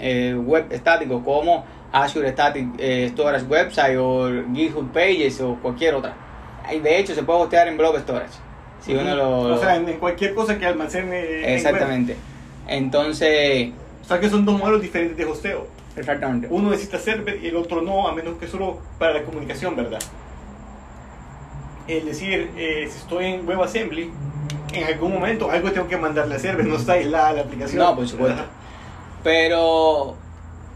[0.00, 6.14] eh, web estático, como Azure Static eh, Storage Website o GitHub Pages o cualquier otra.
[6.72, 8.38] Y de hecho, se puede hostear en Blob Storage.
[8.80, 11.42] Si uno lo, O sea, en, cualquier cosa que almacene.
[11.42, 11.50] en.
[11.50, 12.16] Exactamente.
[12.66, 13.72] Entonces,
[14.02, 15.66] O sea que son dos modelos diferentes de hosteo.
[15.96, 16.46] exactamente.
[16.50, 19.98] Uno necesita server y el otro no, a menos que solo para la comunicación, ¿verdad?
[21.88, 24.10] Es decir, eh, si estoy en WebAssembly,
[24.72, 27.78] en algún momento algo tengo que mandarle a server, no está aislada la aplicación.
[27.82, 28.36] No, por supuesto.
[28.36, 28.59] ¿verdad?
[29.22, 30.16] Pero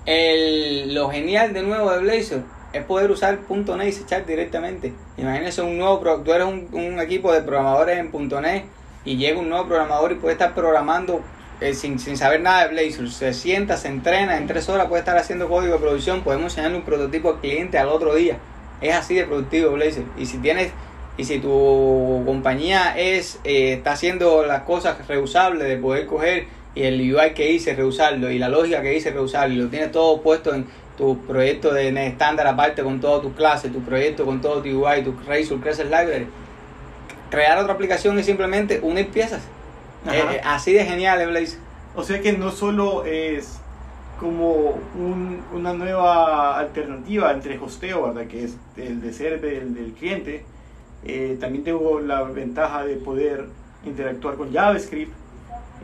[0.06, 2.42] el, lo genial de nuevo de Blazor
[2.72, 4.92] es poder usar .NET y C Sharp directamente.
[5.16, 8.64] Imagínese un nuevo, tú eres un, un equipo de programadores en .NET
[9.04, 11.22] y llega un nuevo programador y puede estar programando
[11.60, 13.10] eh, sin, sin saber nada de Blazor.
[13.10, 16.78] Se sienta, se entrena, en tres horas puede estar haciendo código de producción, podemos enseñarle
[16.78, 18.38] un prototipo al cliente al otro día.
[18.80, 20.04] Es así de productivo Blazor.
[20.18, 20.72] Y si tienes
[21.16, 26.82] y si tu compañía es eh, está haciendo las cosas reusables de poder coger y
[26.82, 30.20] el UI que hice reusarlo y la lógica que hice reusarlo y lo tienes todo
[30.22, 30.66] puesto en
[30.98, 35.02] tu proyecto de estándar aparte con todas tus clases, tu proyecto con todo tu UI,
[35.02, 36.26] tu Razor Crescent Library.
[37.30, 39.42] Crear otra aplicación es simplemente unir piezas.
[40.10, 41.58] Eh, eh, así de genial es Blaze.
[41.96, 43.58] O sea que no solo es
[44.20, 48.26] como un- una nueva alternativa entre hosteo, ¿verdad?
[48.28, 50.44] Que es el de ser del, del cliente.
[51.04, 53.46] Eh, también tengo la ventaja de poder
[53.84, 55.12] interactuar con JavaScript,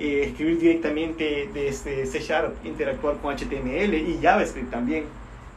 [0.01, 5.05] eh, escribir directamente desde C Sharp, interactuar con HTML y JavaScript también.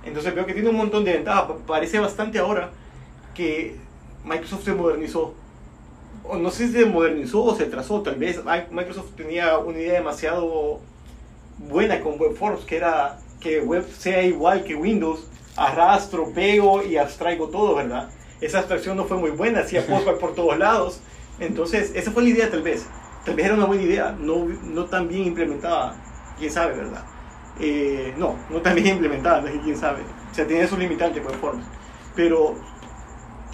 [0.06, 1.44] Entonces veo que tiene un montón de ventajas.
[1.46, 2.72] Pa- Parece bastante ahora
[3.34, 3.76] que
[4.26, 5.34] Microsoft se modernizó.
[6.26, 8.02] O no sé si se modernizó o se atrasó.
[8.02, 10.80] Tal vez Mi- Microsoft tenía una idea demasiado
[11.58, 15.26] buena con WebForms, que era que web sea igual que Windows,
[15.56, 18.10] arrastro, pego y abstraigo todo, ¿verdad?
[18.42, 21.00] Esa abstracción no fue muy buena, hacía postbag por todos lados.
[21.40, 22.86] Entonces, esa fue la idea tal vez.
[23.26, 25.96] Tal vez era una buena idea, no, no tan bien implementada,
[26.38, 27.04] quién sabe, ¿verdad?
[27.60, 30.02] Eh, no, no tan bien implementada, no quién sabe.
[30.32, 31.66] O sea, tenía sus limitantes WebForms.
[32.16, 32.56] Pero,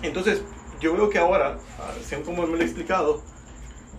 [0.01, 0.43] entonces,
[0.79, 3.21] yo veo que ahora, ah, según como me lo he explicado,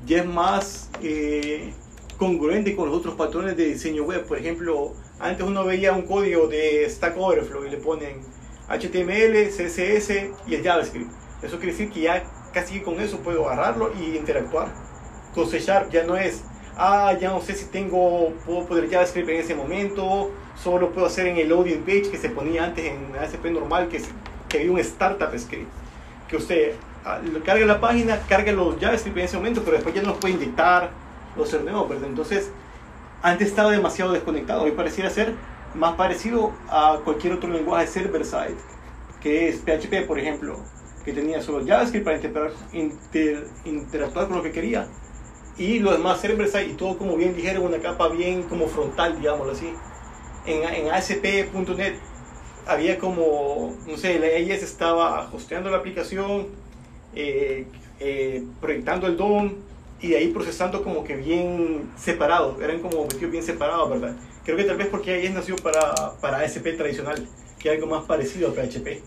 [0.06, 1.72] ya es más eh,
[2.16, 4.26] congruente con los otros patrones de diseño web.
[4.26, 8.20] Por ejemplo, antes uno veía un código de Stack Overflow y le ponen
[8.68, 10.10] HTML, CSS
[10.46, 11.10] y el JavaScript.
[11.42, 14.68] Eso quiere decir que ya casi con eso puedo agarrarlo y interactuar.
[15.46, 16.42] C Sharp ya no es,
[16.76, 20.30] ah, ya no sé si tengo, puedo poner JavaScript en ese momento,
[20.62, 23.98] solo puedo hacer en el loading page que se ponía antes en ASP normal, que,
[23.98, 24.08] es-
[24.48, 25.68] que había un startup script
[26.28, 26.72] que usted
[27.04, 30.18] ah, carga la página, carga los JavaScript en ese momento, pero después ya no los
[30.18, 30.90] puede inyectar,
[31.36, 32.08] los hacer ¿verdad?
[32.08, 32.50] Entonces,
[33.22, 34.62] antes estaba demasiado desconectado.
[34.62, 35.34] Hoy pareciera ser
[35.74, 38.56] más parecido a cualquier otro lenguaje server-side,
[39.20, 40.58] que es PHP, por ejemplo,
[41.04, 44.86] que tenía solo JavaScript para interactuar, inter- interactuar con lo que quería.
[45.58, 49.52] Y lo demás server-side y todo como bien dijeron, una capa bien como frontal, digámoslo
[49.52, 49.72] así.
[50.46, 51.96] En, en ASP.NET
[52.66, 56.48] había como, no sé, la AIS estaba hosteando la aplicación,
[57.14, 57.66] eh,
[57.98, 59.54] eh, proyectando el DOM
[60.00, 64.16] y de ahí procesando como que bien separados, eran como metidos bien separados, ¿verdad?
[64.44, 67.28] Creo que tal vez porque AIS nació para, para ASP tradicional,
[67.58, 69.02] que es algo más parecido a PHP.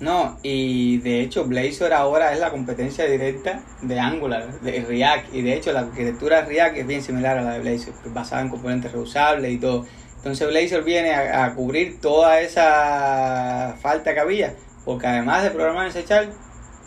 [0.00, 5.42] No, y de hecho Blazor ahora es la competencia directa de Angular, de React, y
[5.42, 8.14] de hecho la arquitectura de React es bien similar a la de Blazor, que es
[8.14, 9.86] basada en componentes reusables y todo.
[10.18, 15.86] Entonces Blazor viene a, a cubrir toda esa falta que había, porque además de programar
[15.86, 16.04] en C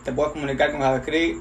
[0.06, 1.38] te puedes comunicar con JavaScript,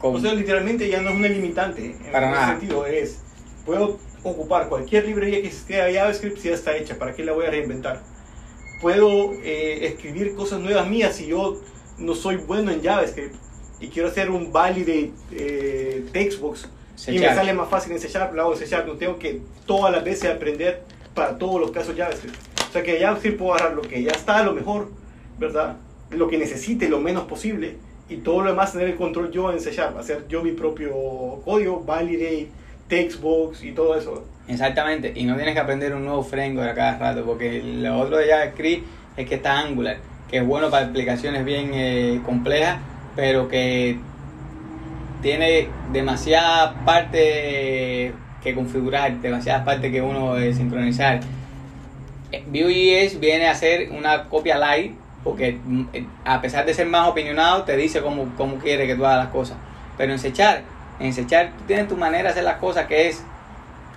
[0.00, 0.16] con...
[0.16, 1.96] O sea, literalmente ya no es una limitante.
[2.04, 2.48] En Para ese nada.
[2.48, 3.18] sentido, es,
[3.66, 7.32] puedo ocupar cualquier librería que existía de JavaScript si ya está hecha, ¿para qué la
[7.32, 8.00] voy a reinventar?
[8.80, 11.60] Puedo eh, escribir cosas nuevas mías si yo
[11.98, 13.34] no soy bueno en JavaScript
[13.80, 16.68] y quiero hacer un validate eh, textbox
[16.98, 18.94] C y me sale más fácil en C Sharp, lo hago en C Sharp, no
[18.94, 20.82] tengo que todas las veces aprender
[21.14, 22.36] para todos los casos JavaScript.
[22.68, 24.88] O sea que JavaScript puedo agarrar lo que ya está lo mejor,
[25.38, 25.76] ¿verdad?
[26.10, 27.76] Lo que necesite lo menos posible
[28.08, 30.92] y todo lo demás tener el control yo en C Sharp, hacer yo mi propio
[31.44, 32.48] código, validate,
[32.88, 34.24] textbox y todo eso.
[34.48, 38.16] Exactamente, y no tienes que aprender un nuevo framework a cada rato, porque lo otro
[38.16, 38.86] de JavaScript
[39.18, 39.98] es que está Angular,
[40.30, 42.78] que es bueno para aplicaciones bien eh, complejas,
[43.14, 43.98] pero que
[45.20, 51.20] tiene demasiadas partes que configurar, demasiadas partes que uno debe sincronizar.
[52.32, 54.94] Eh, Vue.js viene a ser una copia light,
[55.24, 58.94] porque mm, eh, a pesar de ser más opinionado, te dice cómo, cómo quiere que
[58.94, 59.58] tú hagas las cosas.
[59.98, 60.62] Pero en Sechar,
[61.00, 63.22] en Sechar tú tienes tu manera de hacer las cosas que es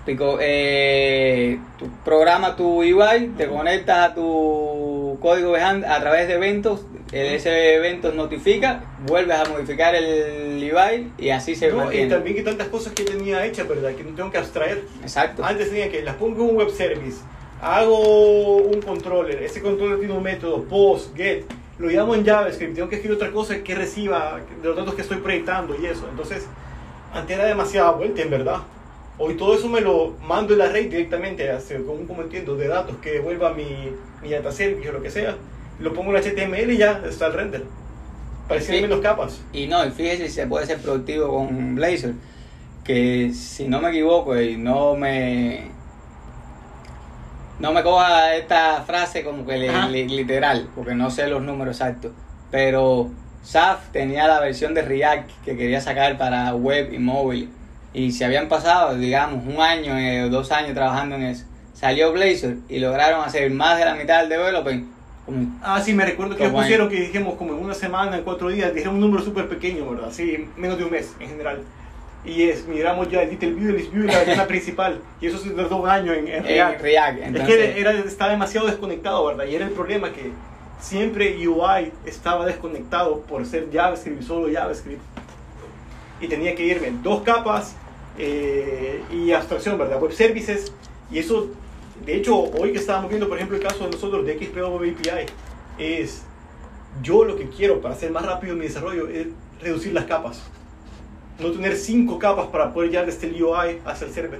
[0.05, 6.81] Pico, eh, tu programa tu UI, te conectas a tu código a través de eventos,
[7.11, 12.09] el- ese evento notifica, vuelves a modificar el UI y así se No, y mantiene.
[12.09, 13.91] también que tantas cosas que tenía hechas, ¿verdad?
[13.93, 14.81] Que no tengo que abstraer.
[15.03, 15.45] Exacto.
[15.45, 17.19] Antes tenía que las pongo en un web service,
[17.61, 21.43] hago un controller, ese controller tiene un método, post, get,
[21.77, 25.01] lo llamo en JavaScript, tengo que escribir otra cosa que reciba de los datos que
[25.03, 26.07] estoy proyectando y eso.
[26.09, 26.47] Entonces,
[27.13, 28.57] antes era demasiada vuelta, en verdad.
[29.18, 32.55] Hoy todo eso me lo mando en la red directamente, hacia- con un como entiendo
[32.55, 33.91] de datos que devuelva mi,
[34.24, 35.36] mi data service o lo que sea.
[35.80, 37.64] Lo pongo en HTML y ya está el render.
[38.47, 38.82] Parecían Sí.
[38.84, 39.41] menos capas.
[39.53, 42.14] Y no, y fíjese si se puede ser productivo con Blazor,
[42.84, 45.70] que si no me equivoco y no me
[47.59, 49.55] no me coja esta frase como que
[49.91, 52.12] li- literal, porque no sé los números exactos,
[52.49, 53.09] pero
[53.43, 57.51] SAF tenía la versión de React que quería sacar para web y móvil
[57.93, 59.93] y se habían pasado, digamos, un año
[60.25, 61.45] o dos años trabajando en eso.
[61.73, 64.87] Salió Blazor y lograron hacer más de la mitad del development.
[65.25, 68.49] como- Ah, sí, me recuerdo que pusieron que dijimos como en una semana, en cuatro
[68.49, 70.09] días, dijeron un número súper pequeño, ¿verdad?
[70.11, 71.59] Sí, menos de un mes en general.
[72.23, 75.49] Y es, miramos ya el Little View, el View, la ventana principal, y eso se
[75.51, 76.81] tardó un año en, en en React.
[76.81, 77.17] React.
[77.19, 79.45] es Entonces, que era, estaba demasiado desconectado, ¿verdad?
[79.45, 80.31] Y era el problema que
[80.79, 85.01] siempre UI estaba desconectado por ser JavaScript solo JavaScript.
[86.19, 87.75] Y tenía que irme en dos capas
[88.18, 90.01] eh, y abstracción, ¿verdad?
[90.01, 90.72] Web services.
[91.12, 91.49] Y eso,
[92.05, 95.26] de hecho, hoy que estábamos viendo, por ejemplo, el caso de nosotros de XPO API,
[95.78, 96.24] es
[97.01, 99.28] yo lo que quiero para hacer más rápido mi desarrollo es
[99.62, 100.41] reducir las capas.
[101.39, 104.39] No tener cinco capas para poder llegar desde el UI hacia el server.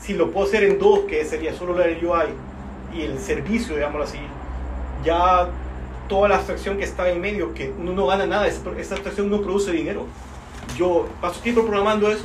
[0.00, 2.28] Si lo puedo hacer en dos, que sería solo la del UI
[2.94, 4.18] y el servicio, digámoslo así,
[5.04, 5.48] ya
[6.08, 9.42] toda la abstracción que está en medio, que uno no gana nada, esa abstracción no
[9.42, 10.06] produce dinero.
[10.76, 12.24] Yo paso tiempo programando eso,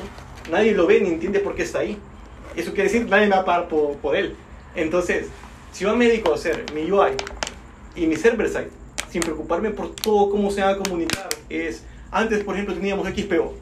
[0.52, 1.98] nadie lo ve ni entiende por qué está ahí.
[2.56, 4.36] Eso quiere decir nadie me va a pagar por, él.
[4.76, 5.28] Entonces,
[5.72, 7.12] si yo me dedico a hacer mi UI
[7.96, 8.70] y mi server side,
[9.10, 13.54] sin preocuparme por todo cómo se va a comunicar, es, antes por ejemplo teníamos XPO.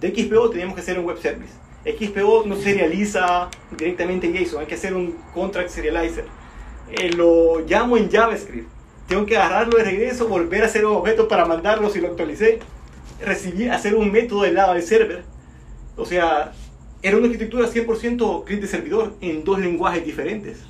[0.00, 1.52] De XPO teníamos que hacer un web service.
[1.84, 6.24] XPO no serializa directamente JSON, hay que hacer un contract serializer.
[6.92, 8.68] Eh, lo llamo en JavaScript.
[9.08, 12.60] Tengo que agarrarlo de regreso, volver a hacer un objeto para mandarlo si lo actualicé,
[13.20, 15.24] recibir, hacer un método del lado del server.
[15.96, 16.52] O sea,
[17.02, 20.64] era una arquitectura 100% cliente-servidor en dos lenguajes diferentes.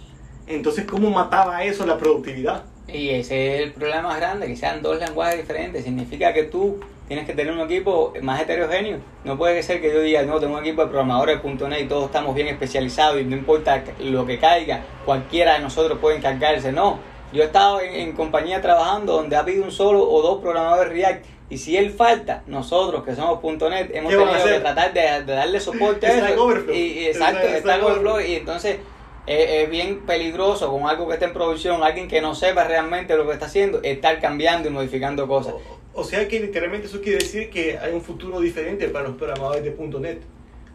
[0.46, 2.64] Entonces, ¿cómo mataba eso la productividad?
[2.88, 5.84] Y ese es el problema más grande, que sean dos lenguajes diferentes.
[5.84, 8.98] Significa que tú tienes que tener un equipo más heterogéneo.
[9.24, 11.88] No puede ser que yo diga, no, tengo un equipo de programadores de .NET y
[11.88, 16.70] todos estamos bien especializados y no importa lo que caiga, cualquiera de nosotros puede encargarse.
[16.70, 16.98] No,
[17.32, 21.26] yo he estado en compañía trabajando donde ha habido un solo o dos programadores React
[21.51, 24.92] y si él falta, nosotros que somos .NET hemos ¿Qué van a tenido que tratar
[24.94, 26.44] de, de darle soporte a eso.
[26.44, 26.74] Overflow.
[26.74, 28.14] Y, y exacto, Stack Stack Overflow.
[28.14, 28.20] Overflow.
[28.20, 28.78] Y entonces
[29.26, 33.16] es, es bien peligroso con algo que está en producción, alguien que no sepa realmente
[33.16, 35.55] lo que está haciendo, estar cambiando y modificando cosas.
[35.92, 39.16] O, o sea que literalmente eso quiere decir que hay un futuro diferente para los
[39.16, 40.22] programadores de .NET.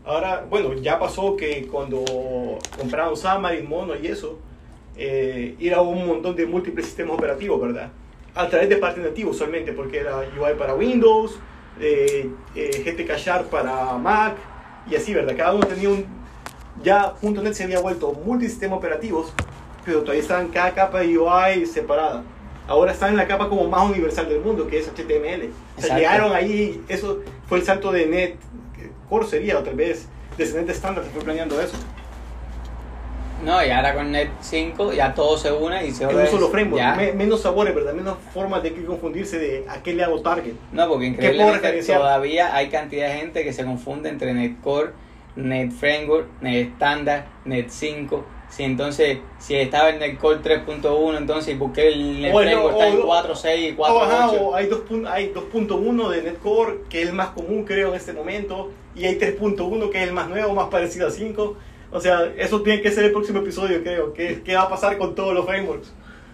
[0.05, 2.03] Ahora, bueno, ya pasó que cuando
[2.77, 4.37] compraron Xamarin, Mono y eso,
[4.97, 7.91] eh, era un montón de múltiples sistemas operativos, ¿verdad?
[8.35, 11.39] A través de partes nativos solamente, porque era UI para Windows,
[11.79, 14.35] eh, eh, GTK Sharp para Mac
[14.89, 15.35] y así, ¿verdad?
[15.35, 16.05] Cada uno tenía un...
[16.83, 19.33] Ya .NET se había vuelto multisistema operativos,
[19.85, 22.23] pero todavía estaban cada capa de UI separada.
[22.67, 25.51] Ahora están en la capa como más universal del mundo, que es HTML.
[25.77, 28.35] O sea, llegaron ahí, eso fue el salto de Net,
[29.09, 30.07] Core sería, o tal vez
[30.37, 31.77] desde Net estándar se fue planeando eso.
[33.45, 36.27] No, y ahora con Net 5 ya todo se une y se En vuelve- un
[36.31, 36.97] solo framework.
[36.97, 37.93] Me- menos sabores, ¿verdad?
[37.93, 40.53] Menos formas de que confundirse de a qué le hago target.
[40.71, 44.91] No, porque increíblemente todavía hay cantidad de gente que se confunde entre Netcore,
[45.35, 48.25] Net Framework, Net Standard, Net 5.
[48.49, 52.73] Si entonces, si estaba en Netcore 3.1, entonces ¿por qué el Net O el- Framework
[52.75, 54.41] está en o- 4.6 y O, ajá, 4.8?
[54.41, 58.13] o hay 2.1 hay 2.1 de Netcore, que es el más común, creo, en este
[58.13, 58.71] momento.
[58.95, 61.57] Y hay 3.1, que es el más nuevo, más parecido a 5.
[61.95, 64.13] O sea, eso tiene que ser el próximo episodio, creo.
[64.13, 65.93] ¿Qué, qué va a pasar con todos los frameworks?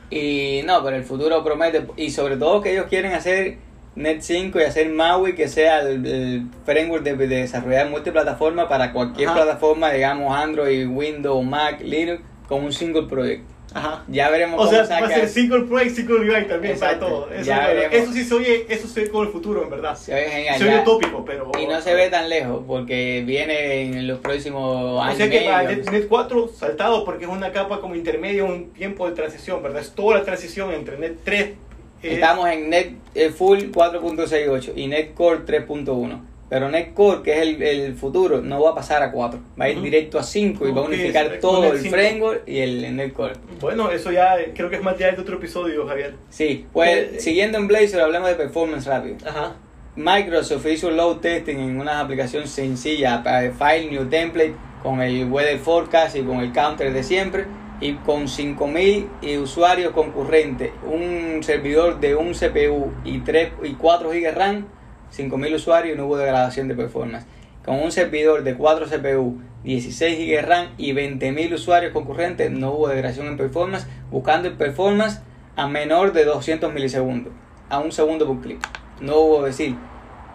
[0.10, 1.86] Y no, pero el futuro promete.
[1.98, 3.58] Y sobre todo que ellos quieren hacer
[3.96, 8.92] Net 5 y hacer MAUI que sea el, el framework de, de desarrollar multiplataforma para
[8.92, 9.44] cualquier Ajá.
[9.44, 13.44] plataforma, digamos Android, Windows, Mac, Linux, con un single project.
[13.74, 14.04] Ajá.
[14.10, 15.02] Ya veremos O cómo sea, saca.
[15.02, 17.06] va a ser single project, single UI también para Exacto.
[17.08, 17.32] todo.
[17.34, 17.94] Eso, Ya veremos.
[17.94, 19.96] eso sí se oye, eso se ve como el futuro, en verdad.
[19.96, 20.58] Se ve genial.
[20.58, 20.82] Se oye ya.
[20.82, 21.52] utópico, pero...
[21.60, 24.62] Y no se ve tan lejos porque viene en los próximos
[24.98, 25.18] O años.
[25.18, 28.72] sea y que para Net, Net 4 saltado porque es una capa como intermedia, un
[28.72, 29.82] tiempo de transición, ¿verdad?
[29.82, 31.42] Es toda la transición entre Net 3.
[31.44, 31.56] eh,
[32.04, 36.20] Estamos en Net eh, Full 4.68 y Net Core 3.1.
[36.52, 39.40] Pero Net Core, que es el, el futuro, no va a pasar a 4.
[39.58, 41.96] Va a ir directo a 5 y va a unificar todo el 5.
[41.96, 43.36] framework y el Net Core.
[43.62, 46.16] Bueno, eso ya eh, creo que es material de otro episodio, Javier.
[46.30, 49.16] Sí, pues Eh, siguiendo en Blazor hablemos de performance rápido.
[49.26, 49.56] Ajá.
[49.96, 55.00] Microsoft hizo un load testing en una aplicación sencilla para el file new template con
[55.02, 57.46] el weather forecast y con el counter de siempre
[57.80, 59.08] y con 5000
[59.42, 64.68] usuarios concurrentes, un servidor de un CPU y 3 y 4 GB RAM,
[65.12, 67.26] 5000 usuarios y no hubo degradación de performance.
[67.64, 72.88] Con un servidor de 4 CPU, 16 GB RAM y 20.000 usuarios concurrentes no hubo
[72.88, 75.22] degradación en performance, buscando el performance
[75.56, 77.34] a menor de 200 milisegundos,
[77.70, 78.60] a un segundo por clic.
[79.00, 79.76] No hubo decir,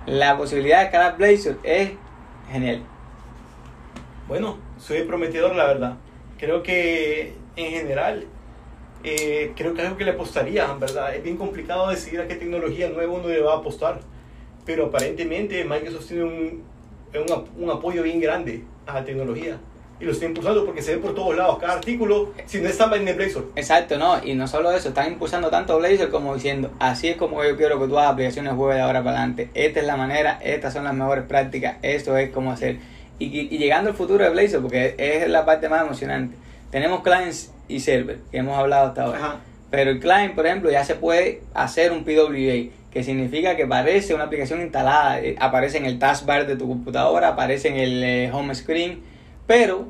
[0.06, 1.90] la posibilidad de escalar Blazor es
[2.50, 2.82] genial.
[4.28, 5.96] Bueno, soy prometedor, la verdad.
[6.38, 8.26] Creo que en general,
[9.02, 11.14] eh, creo que es algo que le apostaría, verdad.
[11.14, 14.00] Es bien complicado decidir a qué tecnología nueva uno le va a apostar.
[14.66, 16.62] Pero aparentemente Microsoft tiene un,
[17.14, 19.56] un, un apoyo bien grande a la tecnología.
[19.98, 21.56] Y lo está impulsando porque se ve por todos lados.
[21.58, 23.46] Cada artículo, si no está en el Blazor.
[23.56, 27.42] Exacto, no, y no solo eso, están impulsando tanto Blazor como diciendo, así es como
[27.42, 29.48] yo quiero que tú hagas aplicaciones web de ahora para adelante.
[29.54, 32.76] Esta es la manera, estas son las mejores prácticas, esto es como hacer.
[33.18, 36.36] Y, y- y llegando al futuro de Blazor, porque es la parte más emocionante.
[36.70, 39.18] Tenemos clients y server, que hemos hablado hasta ahora.
[39.18, 39.36] Ajá.
[39.70, 44.14] Pero el client, por ejemplo, ya se puede hacer un PWA, que significa que parece
[44.14, 48.30] una aplicación instalada, eh, aparece en el taskbar de tu computadora, aparece en el eh,
[48.32, 49.00] home screen,
[49.46, 49.88] pero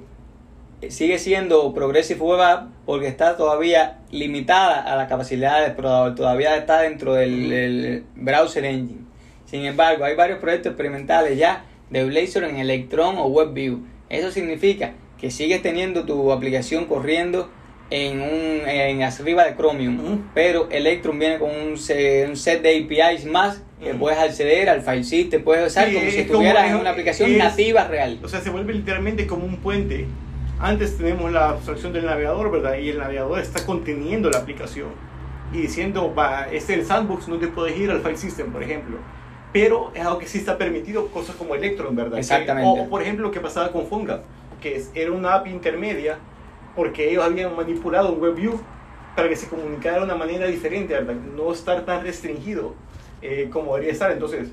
[0.81, 6.15] eh, sigue siendo Progressive Web App porque está todavía limitada a la capacidad del explorador,
[6.15, 9.07] todavía está dentro del, del browser engine.
[9.45, 13.87] Sin embargo, hay varios proyectos experimentales ya de Blazor en Electron o WebView.
[14.09, 17.49] Eso significa que sigues teniendo tu aplicación corriendo
[17.91, 20.21] en un en arriba de Chromium, Ujú.
[20.35, 23.99] pero Electron viene con un, se- un set de APIs más que Ujú.
[24.01, 26.77] puedes acceder al file system, puedes usar Sí, como si es como- estuvieras es- en
[26.79, 28.19] una aplicación es- nativa real.
[28.25, 30.07] O sea, se vuelve literalmente como un puente.
[30.59, 32.79] Antes tenemos la abstracción del navegador, ¿verdad?
[32.79, 34.89] Y el navegador está conteniendo la aplicación
[35.53, 38.63] y diciendo, va, este es el sandbox, no te puedes ir al file system, por
[38.63, 38.97] ejemplo.
[39.53, 42.15] Pero es algo que sí está permitido, cosas como Electron, ¿verdad?
[42.15, 42.69] Que- Exactamente.
[42.69, 44.23] o, o, por ejemplo, lo que pasaba con Fonga,
[44.61, 46.19] que es- era una app intermedia
[46.77, 48.61] porque ellos habían manipulado WebView
[49.17, 51.15] para que se comunicara de una manera diferente, ¿verdad?
[51.15, 52.75] No estar tan restringido
[53.23, 54.13] eh, como debería estar.
[54.13, 54.51] Entonces,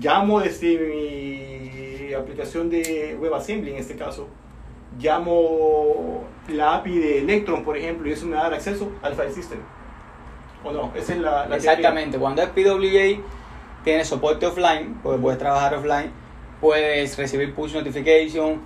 [0.00, 4.26] llamo desde mi aplicación de WebAssembly en este caso,
[4.98, 9.32] llamo la API de Electron, por ejemplo, y eso me da el acceso al file
[9.32, 9.58] system.
[10.64, 10.92] ¿O no?
[10.94, 13.22] Esa es la, la Exactamente, cuando es PWA
[13.84, 16.10] tienes soporte offline, porque puedes trabajar offline,
[16.60, 18.60] puedes recibir push notification,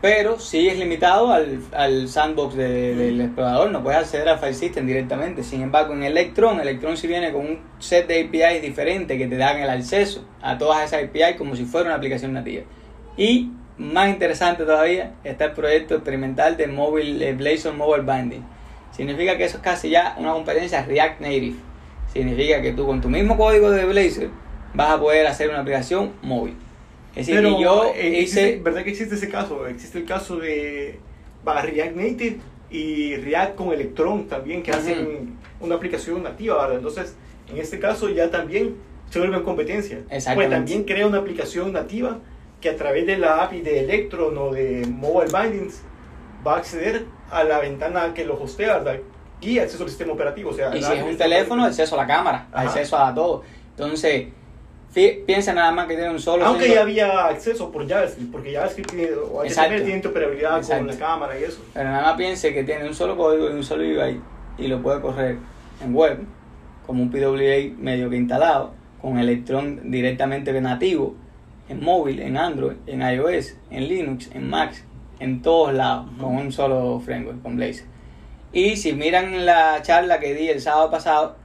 [0.00, 4.86] pero sigues limitado al, al sandbox de- del explorador, no puedes acceder al file system
[4.86, 5.42] directamente.
[5.42, 9.36] Sin embargo, en Electron, Electron sí viene con un set de APIs diferentes que te
[9.36, 12.64] dan el acceso a todas esas APIs como si fuera una aplicación nativa.
[13.16, 18.44] Y más interesante todavía está el proyecto experimental de mobile, Blazor Mobile Binding.
[18.92, 21.56] Significa que eso es casi ya una competencia React Native.
[22.12, 24.28] Significa que tú con tu mismo código de Blazor
[24.74, 26.56] vas a poder hacer una aplicación móvil.
[27.16, 28.60] Es decir, Pero yo eh, existe- hice...
[28.62, 29.66] ¿verdad que existe ese caso?
[29.68, 30.98] Existe el caso de
[31.46, 32.36] va, React Native
[32.70, 34.80] y React con Electron también, que Ujú.
[34.80, 36.78] hacen una aplicación nativa, ¿verdad?
[36.78, 37.14] Entonces,
[37.48, 38.74] en este caso ya también
[39.10, 40.00] se vuelve en competencia.
[40.08, 42.18] Pues también crea una aplicación nativa
[42.60, 45.82] que a través de la API de Electron o de Mobile Bindings
[46.44, 49.00] va a acceder a la ventana que lo hostea, ¿verdad?
[49.40, 50.50] Y acceso al sistema operativo.
[50.50, 52.66] O sea, Y si es un teléfono, acceso a la cámara, Ajá.
[52.68, 53.42] acceso a todo.
[53.70, 54.28] Entonces,
[54.94, 56.44] piensa nada más que tiene un solo...
[56.46, 60.96] Aunque ya había acceso por JavaScript, porque JavaScript tiene, o HTML tiene interoperabilidad con la
[60.96, 61.64] cámara y eso.
[61.72, 64.20] Pero nada más piense que tiene un solo código y un solo UI
[64.58, 65.38] y lo puede correr
[65.82, 66.20] en web,
[66.86, 71.14] como un PWA medio que instalado, con Electron directamente nativo,
[71.68, 74.74] en móvil, en Android, en iOS, en Linux, en Mac,
[75.18, 77.86] en todos lados, con un solo framework, con Blazor.
[78.52, 81.36] Y si miran la charla que di el sábado pasado,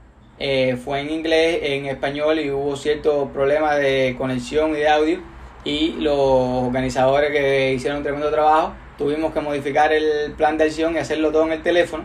[0.42, 5.20] eh, fue en inglés, en español y hubo ciertos problemas de conexión y de audio.
[5.64, 10.94] Y los organizadores que hicieron un tremendo trabajo, tuvimos que modificar el plan de acción
[10.94, 12.04] y hacerlo todo en el teléfono.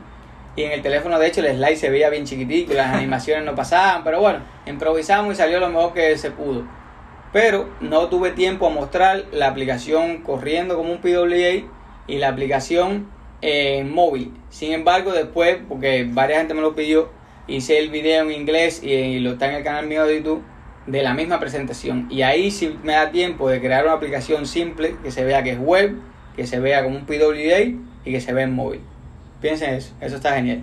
[0.57, 3.55] Y en el teléfono, de hecho, el slide se veía bien chiquitico, las animaciones no
[3.55, 6.65] pasaban, pero bueno, improvisamos y salió lo mejor que se pudo.
[7.31, 11.69] Pero no tuve tiempo a mostrar la aplicación corriendo como un PWA
[12.07, 13.07] y la aplicación
[13.41, 14.33] en móvil.
[14.49, 17.09] Sin embargo, después, porque varias gente me lo pidió,
[17.47, 20.43] hice el video en inglés y lo está en el canal mío de YouTube
[20.87, 22.07] de la misma presentación.
[22.09, 25.51] Y ahí sí me da tiempo de crear una aplicación simple que se vea que
[25.51, 25.95] es web,
[26.35, 27.59] que se vea como un PWA
[28.05, 28.81] y que se vea en móvil.
[29.41, 30.61] Piensen eso, eso está genial.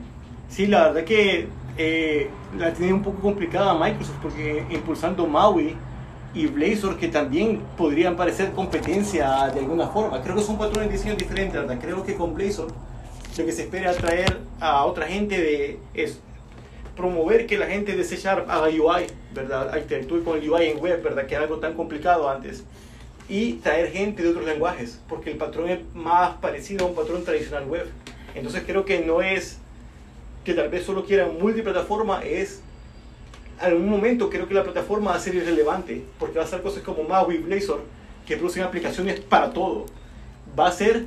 [0.48, 2.28] Sí, la verdad que eh,
[2.58, 5.74] la tiene un poco complicada Microsoft porque impulsando Maui
[6.34, 10.22] y Blazor que también podrían parecer competencia de alguna forma.
[10.22, 11.78] Creo que son patrones de diseño diferentes, ¿verdad?
[11.80, 12.68] Creo que con Blazor
[13.36, 16.20] lo que se espera atraer a otra gente de, es
[16.96, 19.76] promover que la gente de C Sharp haga UI, ¿verdad?
[19.76, 21.26] Interactúe con el UI en web, ¿verdad?
[21.26, 22.64] Que es algo tan complicado antes.
[23.28, 27.24] Y traer gente de otros lenguajes, porque el patrón es más parecido a un patrón
[27.24, 27.86] tradicional web.
[28.34, 29.58] Entonces creo que no es
[30.44, 32.62] que tal vez solo quieran multiplataforma, es
[33.60, 36.62] en algún momento creo que la plataforma va a ser irrelevante, porque va a ser
[36.62, 37.82] cosas como Maui y Blazor,
[38.26, 39.86] que producen aplicaciones para todo.
[40.58, 41.06] Va a ser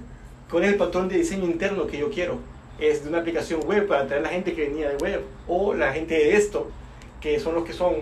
[0.49, 2.39] con el patrón de diseño interno que yo quiero.
[2.79, 5.73] Es de una aplicación web para atraer a la gente que venía de web, o
[5.73, 6.69] la gente de esto,
[7.21, 7.95] que son los que son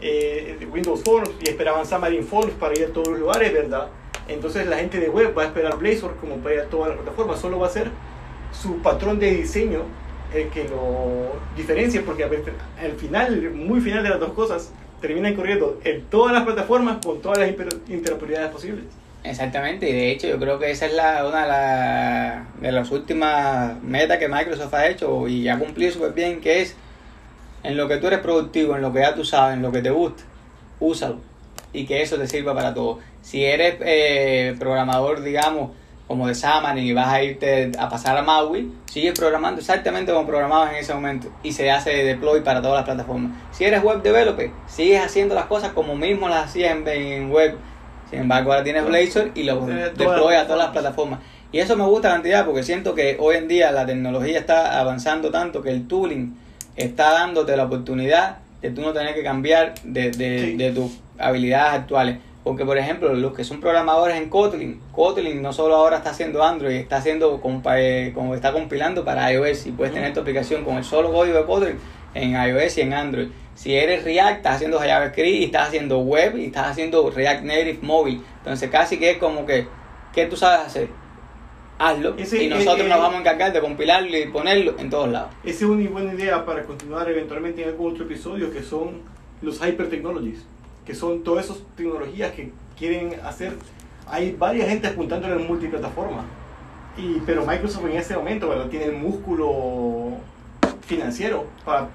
[0.00, 3.88] eh, Windows Forms y esperaban Xamarin Forms para ir a todos los lugares, ¿verdad?
[4.28, 6.98] Entonces la gente de web va a esperar Blazor como para ir a todas las
[6.98, 7.90] plataformas, solo va a ser
[8.52, 9.82] su patrón de diseño
[10.34, 15.78] el que lo diferencia, porque al final, muy final de las dos cosas, terminan corriendo
[15.84, 18.84] en todas las plataformas con todas las interoperabilidades posibles.
[19.24, 22.90] Exactamente, y de hecho yo creo que esa es la, una de, la, de las
[22.90, 26.76] últimas metas que Microsoft ha hecho y ha cumplido súper bien, que es
[27.62, 29.80] en lo que tú eres productivo, en lo que ya tú sabes, en lo que
[29.80, 30.22] te gusta,
[30.78, 31.20] úsalo
[31.72, 33.00] y que eso te sirva para todo.
[33.20, 35.72] Si eres eh, programador, digamos,
[36.06, 40.26] como de Xamarin y vas a irte a pasar a Maui, sigues programando exactamente como
[40.26, 43.32] programabas en ese momento y se hace deploy para todas las plataformas.
[43.52, 47.56] Si eres web developer, sigues haciendo las cosas como mismo las hacías en, web.
[48.10, 51.20] Sin embargo, ahora tienes Blazor y lo deploy a todas las plataformas.
[51.52, 55.30] Y eso me gusta cantidad porque siento que hoy en día la tecnología está avanzando
[55.30, 56.36] tanto que el tooling
[56.76, 61.74] está dándote la oportunidad de tú no tener que cambiar de, de, de tus habilidades
[61.74, 62.18] actuales.
[62.42, 66.44] Porque, por ejemplo, los que son programadores en Kotlin, Kotlin no solo ahora está haciendo
[66.44, 67.62] Android, está haciendo como,
[68.14, 71.44] como está compilando para iOS y puedes tener tu aplicación con el solo código de
[71.44, 71.78] Kotlin
[72.14, 73.28] en iOS y en Android.
[73.54, 77.78] Si eres React, estás haciendo JavaScript y estás haciendo web y estás haciendo React Native
[77.82, 78.22] móvil.
[78.38, 79.66] Entonces, casi que es como que,
[80.12, 80.88] ¿qué tú sabes hacer?
[81.78, 85.30] Hazlo y nosotros eh, nos vamos a encargar de compilarlo y ponerlo en todos lados.
[85.42, 89.02] Esa es una buena idea para continuar eventualmente en algún otro episodio que son
[89.42, 90.44] los Hyper Technologies
[90.84, 93.54] que son todas esas tecnologías que quieren hacer.
[94.06, 96.24] Hay varias gente apuntándole en multiplataforma,
[96.96, 98.68] y, pero Microsoft en este momento ¿verdad?
[98.68, 100.18] tiene el músculo
[100.86, 101.88] financiero para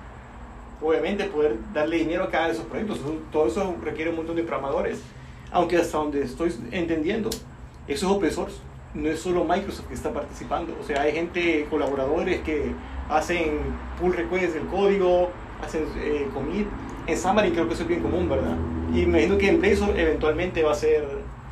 [0.82, 3.00] obviamente poder darle dinero a cada de esos proyectos.
[3.32, 5.02] Todo eso requiere un montón de programadores.
[5.52, 7.30] Aunque hasta donde estoy entendiendo,
[7.88, 8.58] eso es open source.
[8.94, 10.76] No es solo Microsoft que está participando.
[10.80, 12.72] O sea, hay gente, colaboradores que
[13.10, 13.60] hacen
[14.00, 15.30] pull requests del código,
[15.64, 16.68] hacen eh, commit.
[17.08, 18.56] En Xamarin creo que eso es bien común, ¿verdad?
[18.90, 21.08] Y me imagino que en Blazor eventualmente va a ser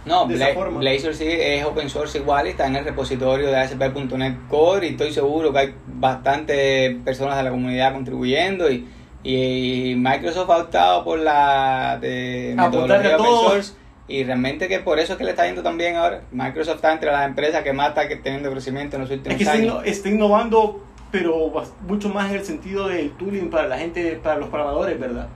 [0.05, 0.80] no, de esa forma.
[0.80, 5.11] Blazor sí es open source igual, está en el repositorio de ASP.NET Core y estoy
[5.11, 8.88] seguro que hay bastantes personas de la comunidad contribuyendo y,
[9.24, 13.74] y Microsoft ha optado por la de metodología open source
[14.07, 16.22] y realmente que por eso es que le está yendo también ahora.
[16.32, 19.49] Microsoft está entre las empresas que más está teniendo crecimiento en los últimos es que
[19.49, 19.82] años.
[19.86, 21.51] Está, innovando, pero
[21.88, 25.28] mucho más en el sentido del tooling para la gente, para los programadores, ¿verdad?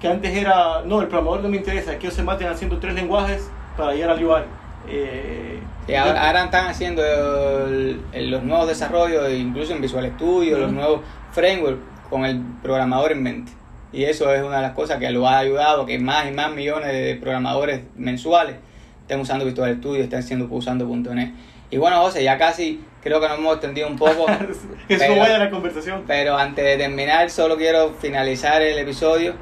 [0.00, 2.94] que antes era, no, el programador no me interesa, que ellos se maten haciendo tres
[2.94, 4.42] lenguajes para llegar al UI.
[4.88, 5.60] Eh,
[5.98, 11.00] ahora, están haciendo los nuevos desarrollos, incluso en Visual Studio, los nuevos
[11.32, 13.52] frameworks con el programador en mente.
[13.92, 16.52] Y eso es una de las cosas que lo ha ayudado que más y más
[16.52, 18.56] millones de programadores mensuales
[19.02, 21.32] estén usando Visual Studio, estén siendo, usando .NET.
[21.70, 24.26] Y bueno, José, ya casi creo que nos hemos extendido un poco.
[24.88, 26.04] Eso pero, vaya la conversación.
[26.06, 29.34] Pero antes de terminar, solo quiero finalizar el episodio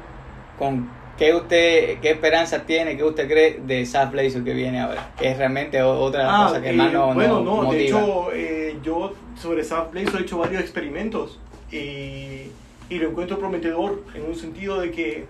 [0.57, 5.11] con qué usted, qué esperanza tiene, qué usted cree de SAP Blazer que viene ahora,
[5.17, 9.13] que es realmente otra ah, cosa que más no, Bueno, no, de hecho, eh, yo
[9.35, 11.39] sobre SAP Blazer he hecho varios experimentos
[11.71, 12.51] y,
[12.89, 15.25] y, lo encuentro prometedor en un sentido de que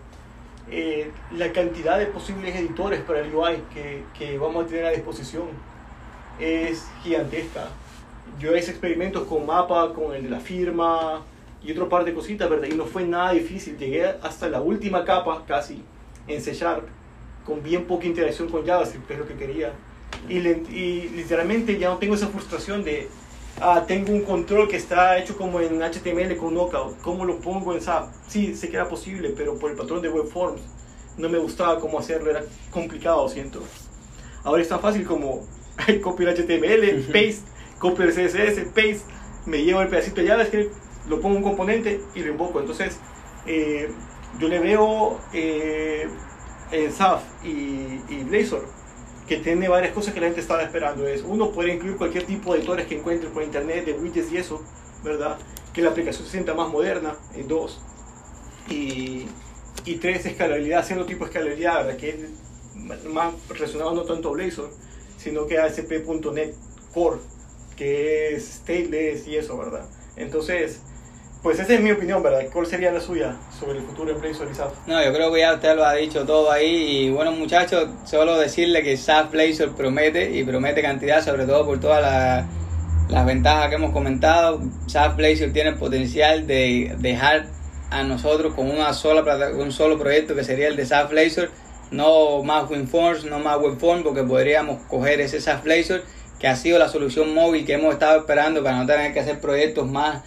[0.70, 4.92] eh, la cantidad de posibles editores para el UI que, que vamos a tener a
[4.92, 5.48] disposición
[6.40, 7.70] es gigantesca.
[8.40, 11.24] Yo hice experimentos con mapa, con el de la firma,
[11.64, 12.68] y otro par de cositas, ¿verdad?
[12.72, 13.78] Y no fue nada difícil.
[13.78, 15.82] Llegué hasta la última capa casi
[16.28, 16.88] en C Sharp,
[17.46, 19.74] con bien poca interacción con JavaScript, que es lo que quería.
[20.30, 23.10] Y, y literalmente ya no tengo esa frustración de
[23.60, 27.02] Ah, tengo un control que está hecho como en HTML con Knockout.
[27.02, 28.10] ¿Cómo lo pongo en SAP?
[28.28, 30.62] Sí, sé que era posible, pero por el patrón de Webforms
[31.18, 33.64] no me gustaba cómo hacerlo, era complicado, siento.
[34.44, 35.48] Ahora es tan fácil como
[36.04, 37.42] copiar HTML, paste,
[37.80, 39.02] copiar CSS, paste,
[39.48, 40.76] me llevo el pedacito de JavaScript,
[41.10, 42.60] lo pongo en un componente y lo invoco.
[42.60, 43.00] Entonces,
[43.48, 43.90] eh,
[44.40, 46.08] yo le veo eh,
[46.72, 48.78] en SAF y, y Blazor
[49.28, 51.08] que tiene varias cosas que la gente estaba esperando.
[51.08, 54.38] Es, uno, puede incluir cualquier tipo de editores que encuentre por internet, de widgets y
[54.38, 54.64] eso,
[55.04, 55.38] ¿verdad?
[55.74, 57.80] Que la aplicación se sienta más moderna, en dos.
[58.70, 59.28] Y,
[59.86, 61.98] y tres, escalabilidad, haciendo tipo de escalabilidad, ¿verdad?
[61.98, 64.72] Que es más relacionado no tanto a Blazor,
[65.18, 66.56] sino que a ASP.NET
[66.94, 67.20] Core,
[67.76, 69.90] que es stateless y eso, ¿verdad?
[70.16, 70.82] Entonces,
[71.44, 72.42] pues esa es mi opinión, ¿verdad?
[72.52, 74.74] ¿Cuál sería la suya sobre el futuro de Blazor y SAP?
[74.88, 77.06] No, yo creo que ya usted lo ha dicho todo ahí.
[77.06, 81.80] Y bueno, muchachos, solo decirle que SAP Blazor promete y promete cantidad, sobre todo por
[81.80, 82.46] todas las,
[83.10, 84.62] las ventajas que hemos comentado.
[84.88, 87.46] SAP Blazor tiene el potencial de dejar
[87.90, 89.24] a nosotros con una sola
[89.56, 91.52] un solo proyecto que sería el de SAP Blazor.
[91.92, 96.04] No más WinForms, no más WebForms, porque podríamos coger ese SAP Blazor
[96.40, 99.40] que ha sido la solución móvil que hemos estado esperando para no tener que hacer
[99.40, 100.24] proyectos más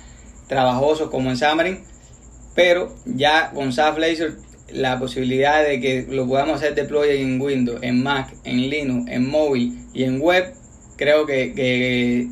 [0.50, 1.78] trabajosos como en Xamarin,
[2.56, 4.32] pero ya con SAP Blazor
[4.72, 9.30] la posibilidad de que lo podamos hacer deploy en Windows, en Mac, en Linux, en
[9.30, 10.52] móvil y en web,
[10.96, 12.26] creo que, que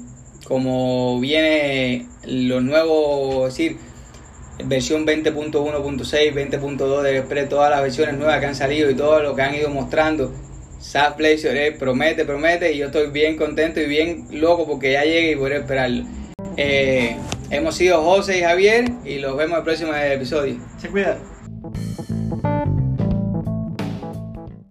[0.45, 3.77] como viene lo nuevo, es decir,
[4.64, 9.37] versión 20.1.6, 20.2 de Express, todas las versiones nuevas que han salido y todo lo
[9.37, 10.33] que han ido mostrando,
[10.81, 15.05] SAP Blazor eh, promete, promete y yo estoy bien contento y bien loco porque ya
[15.05, 16.05] llegue y podré esperarlo.
[16.57, 17.16] Eh,
[17.51, 20.61] hemos sido José y Javier y los vemos en el próximo episodio.
[20.79, 21.19] Se cuidan.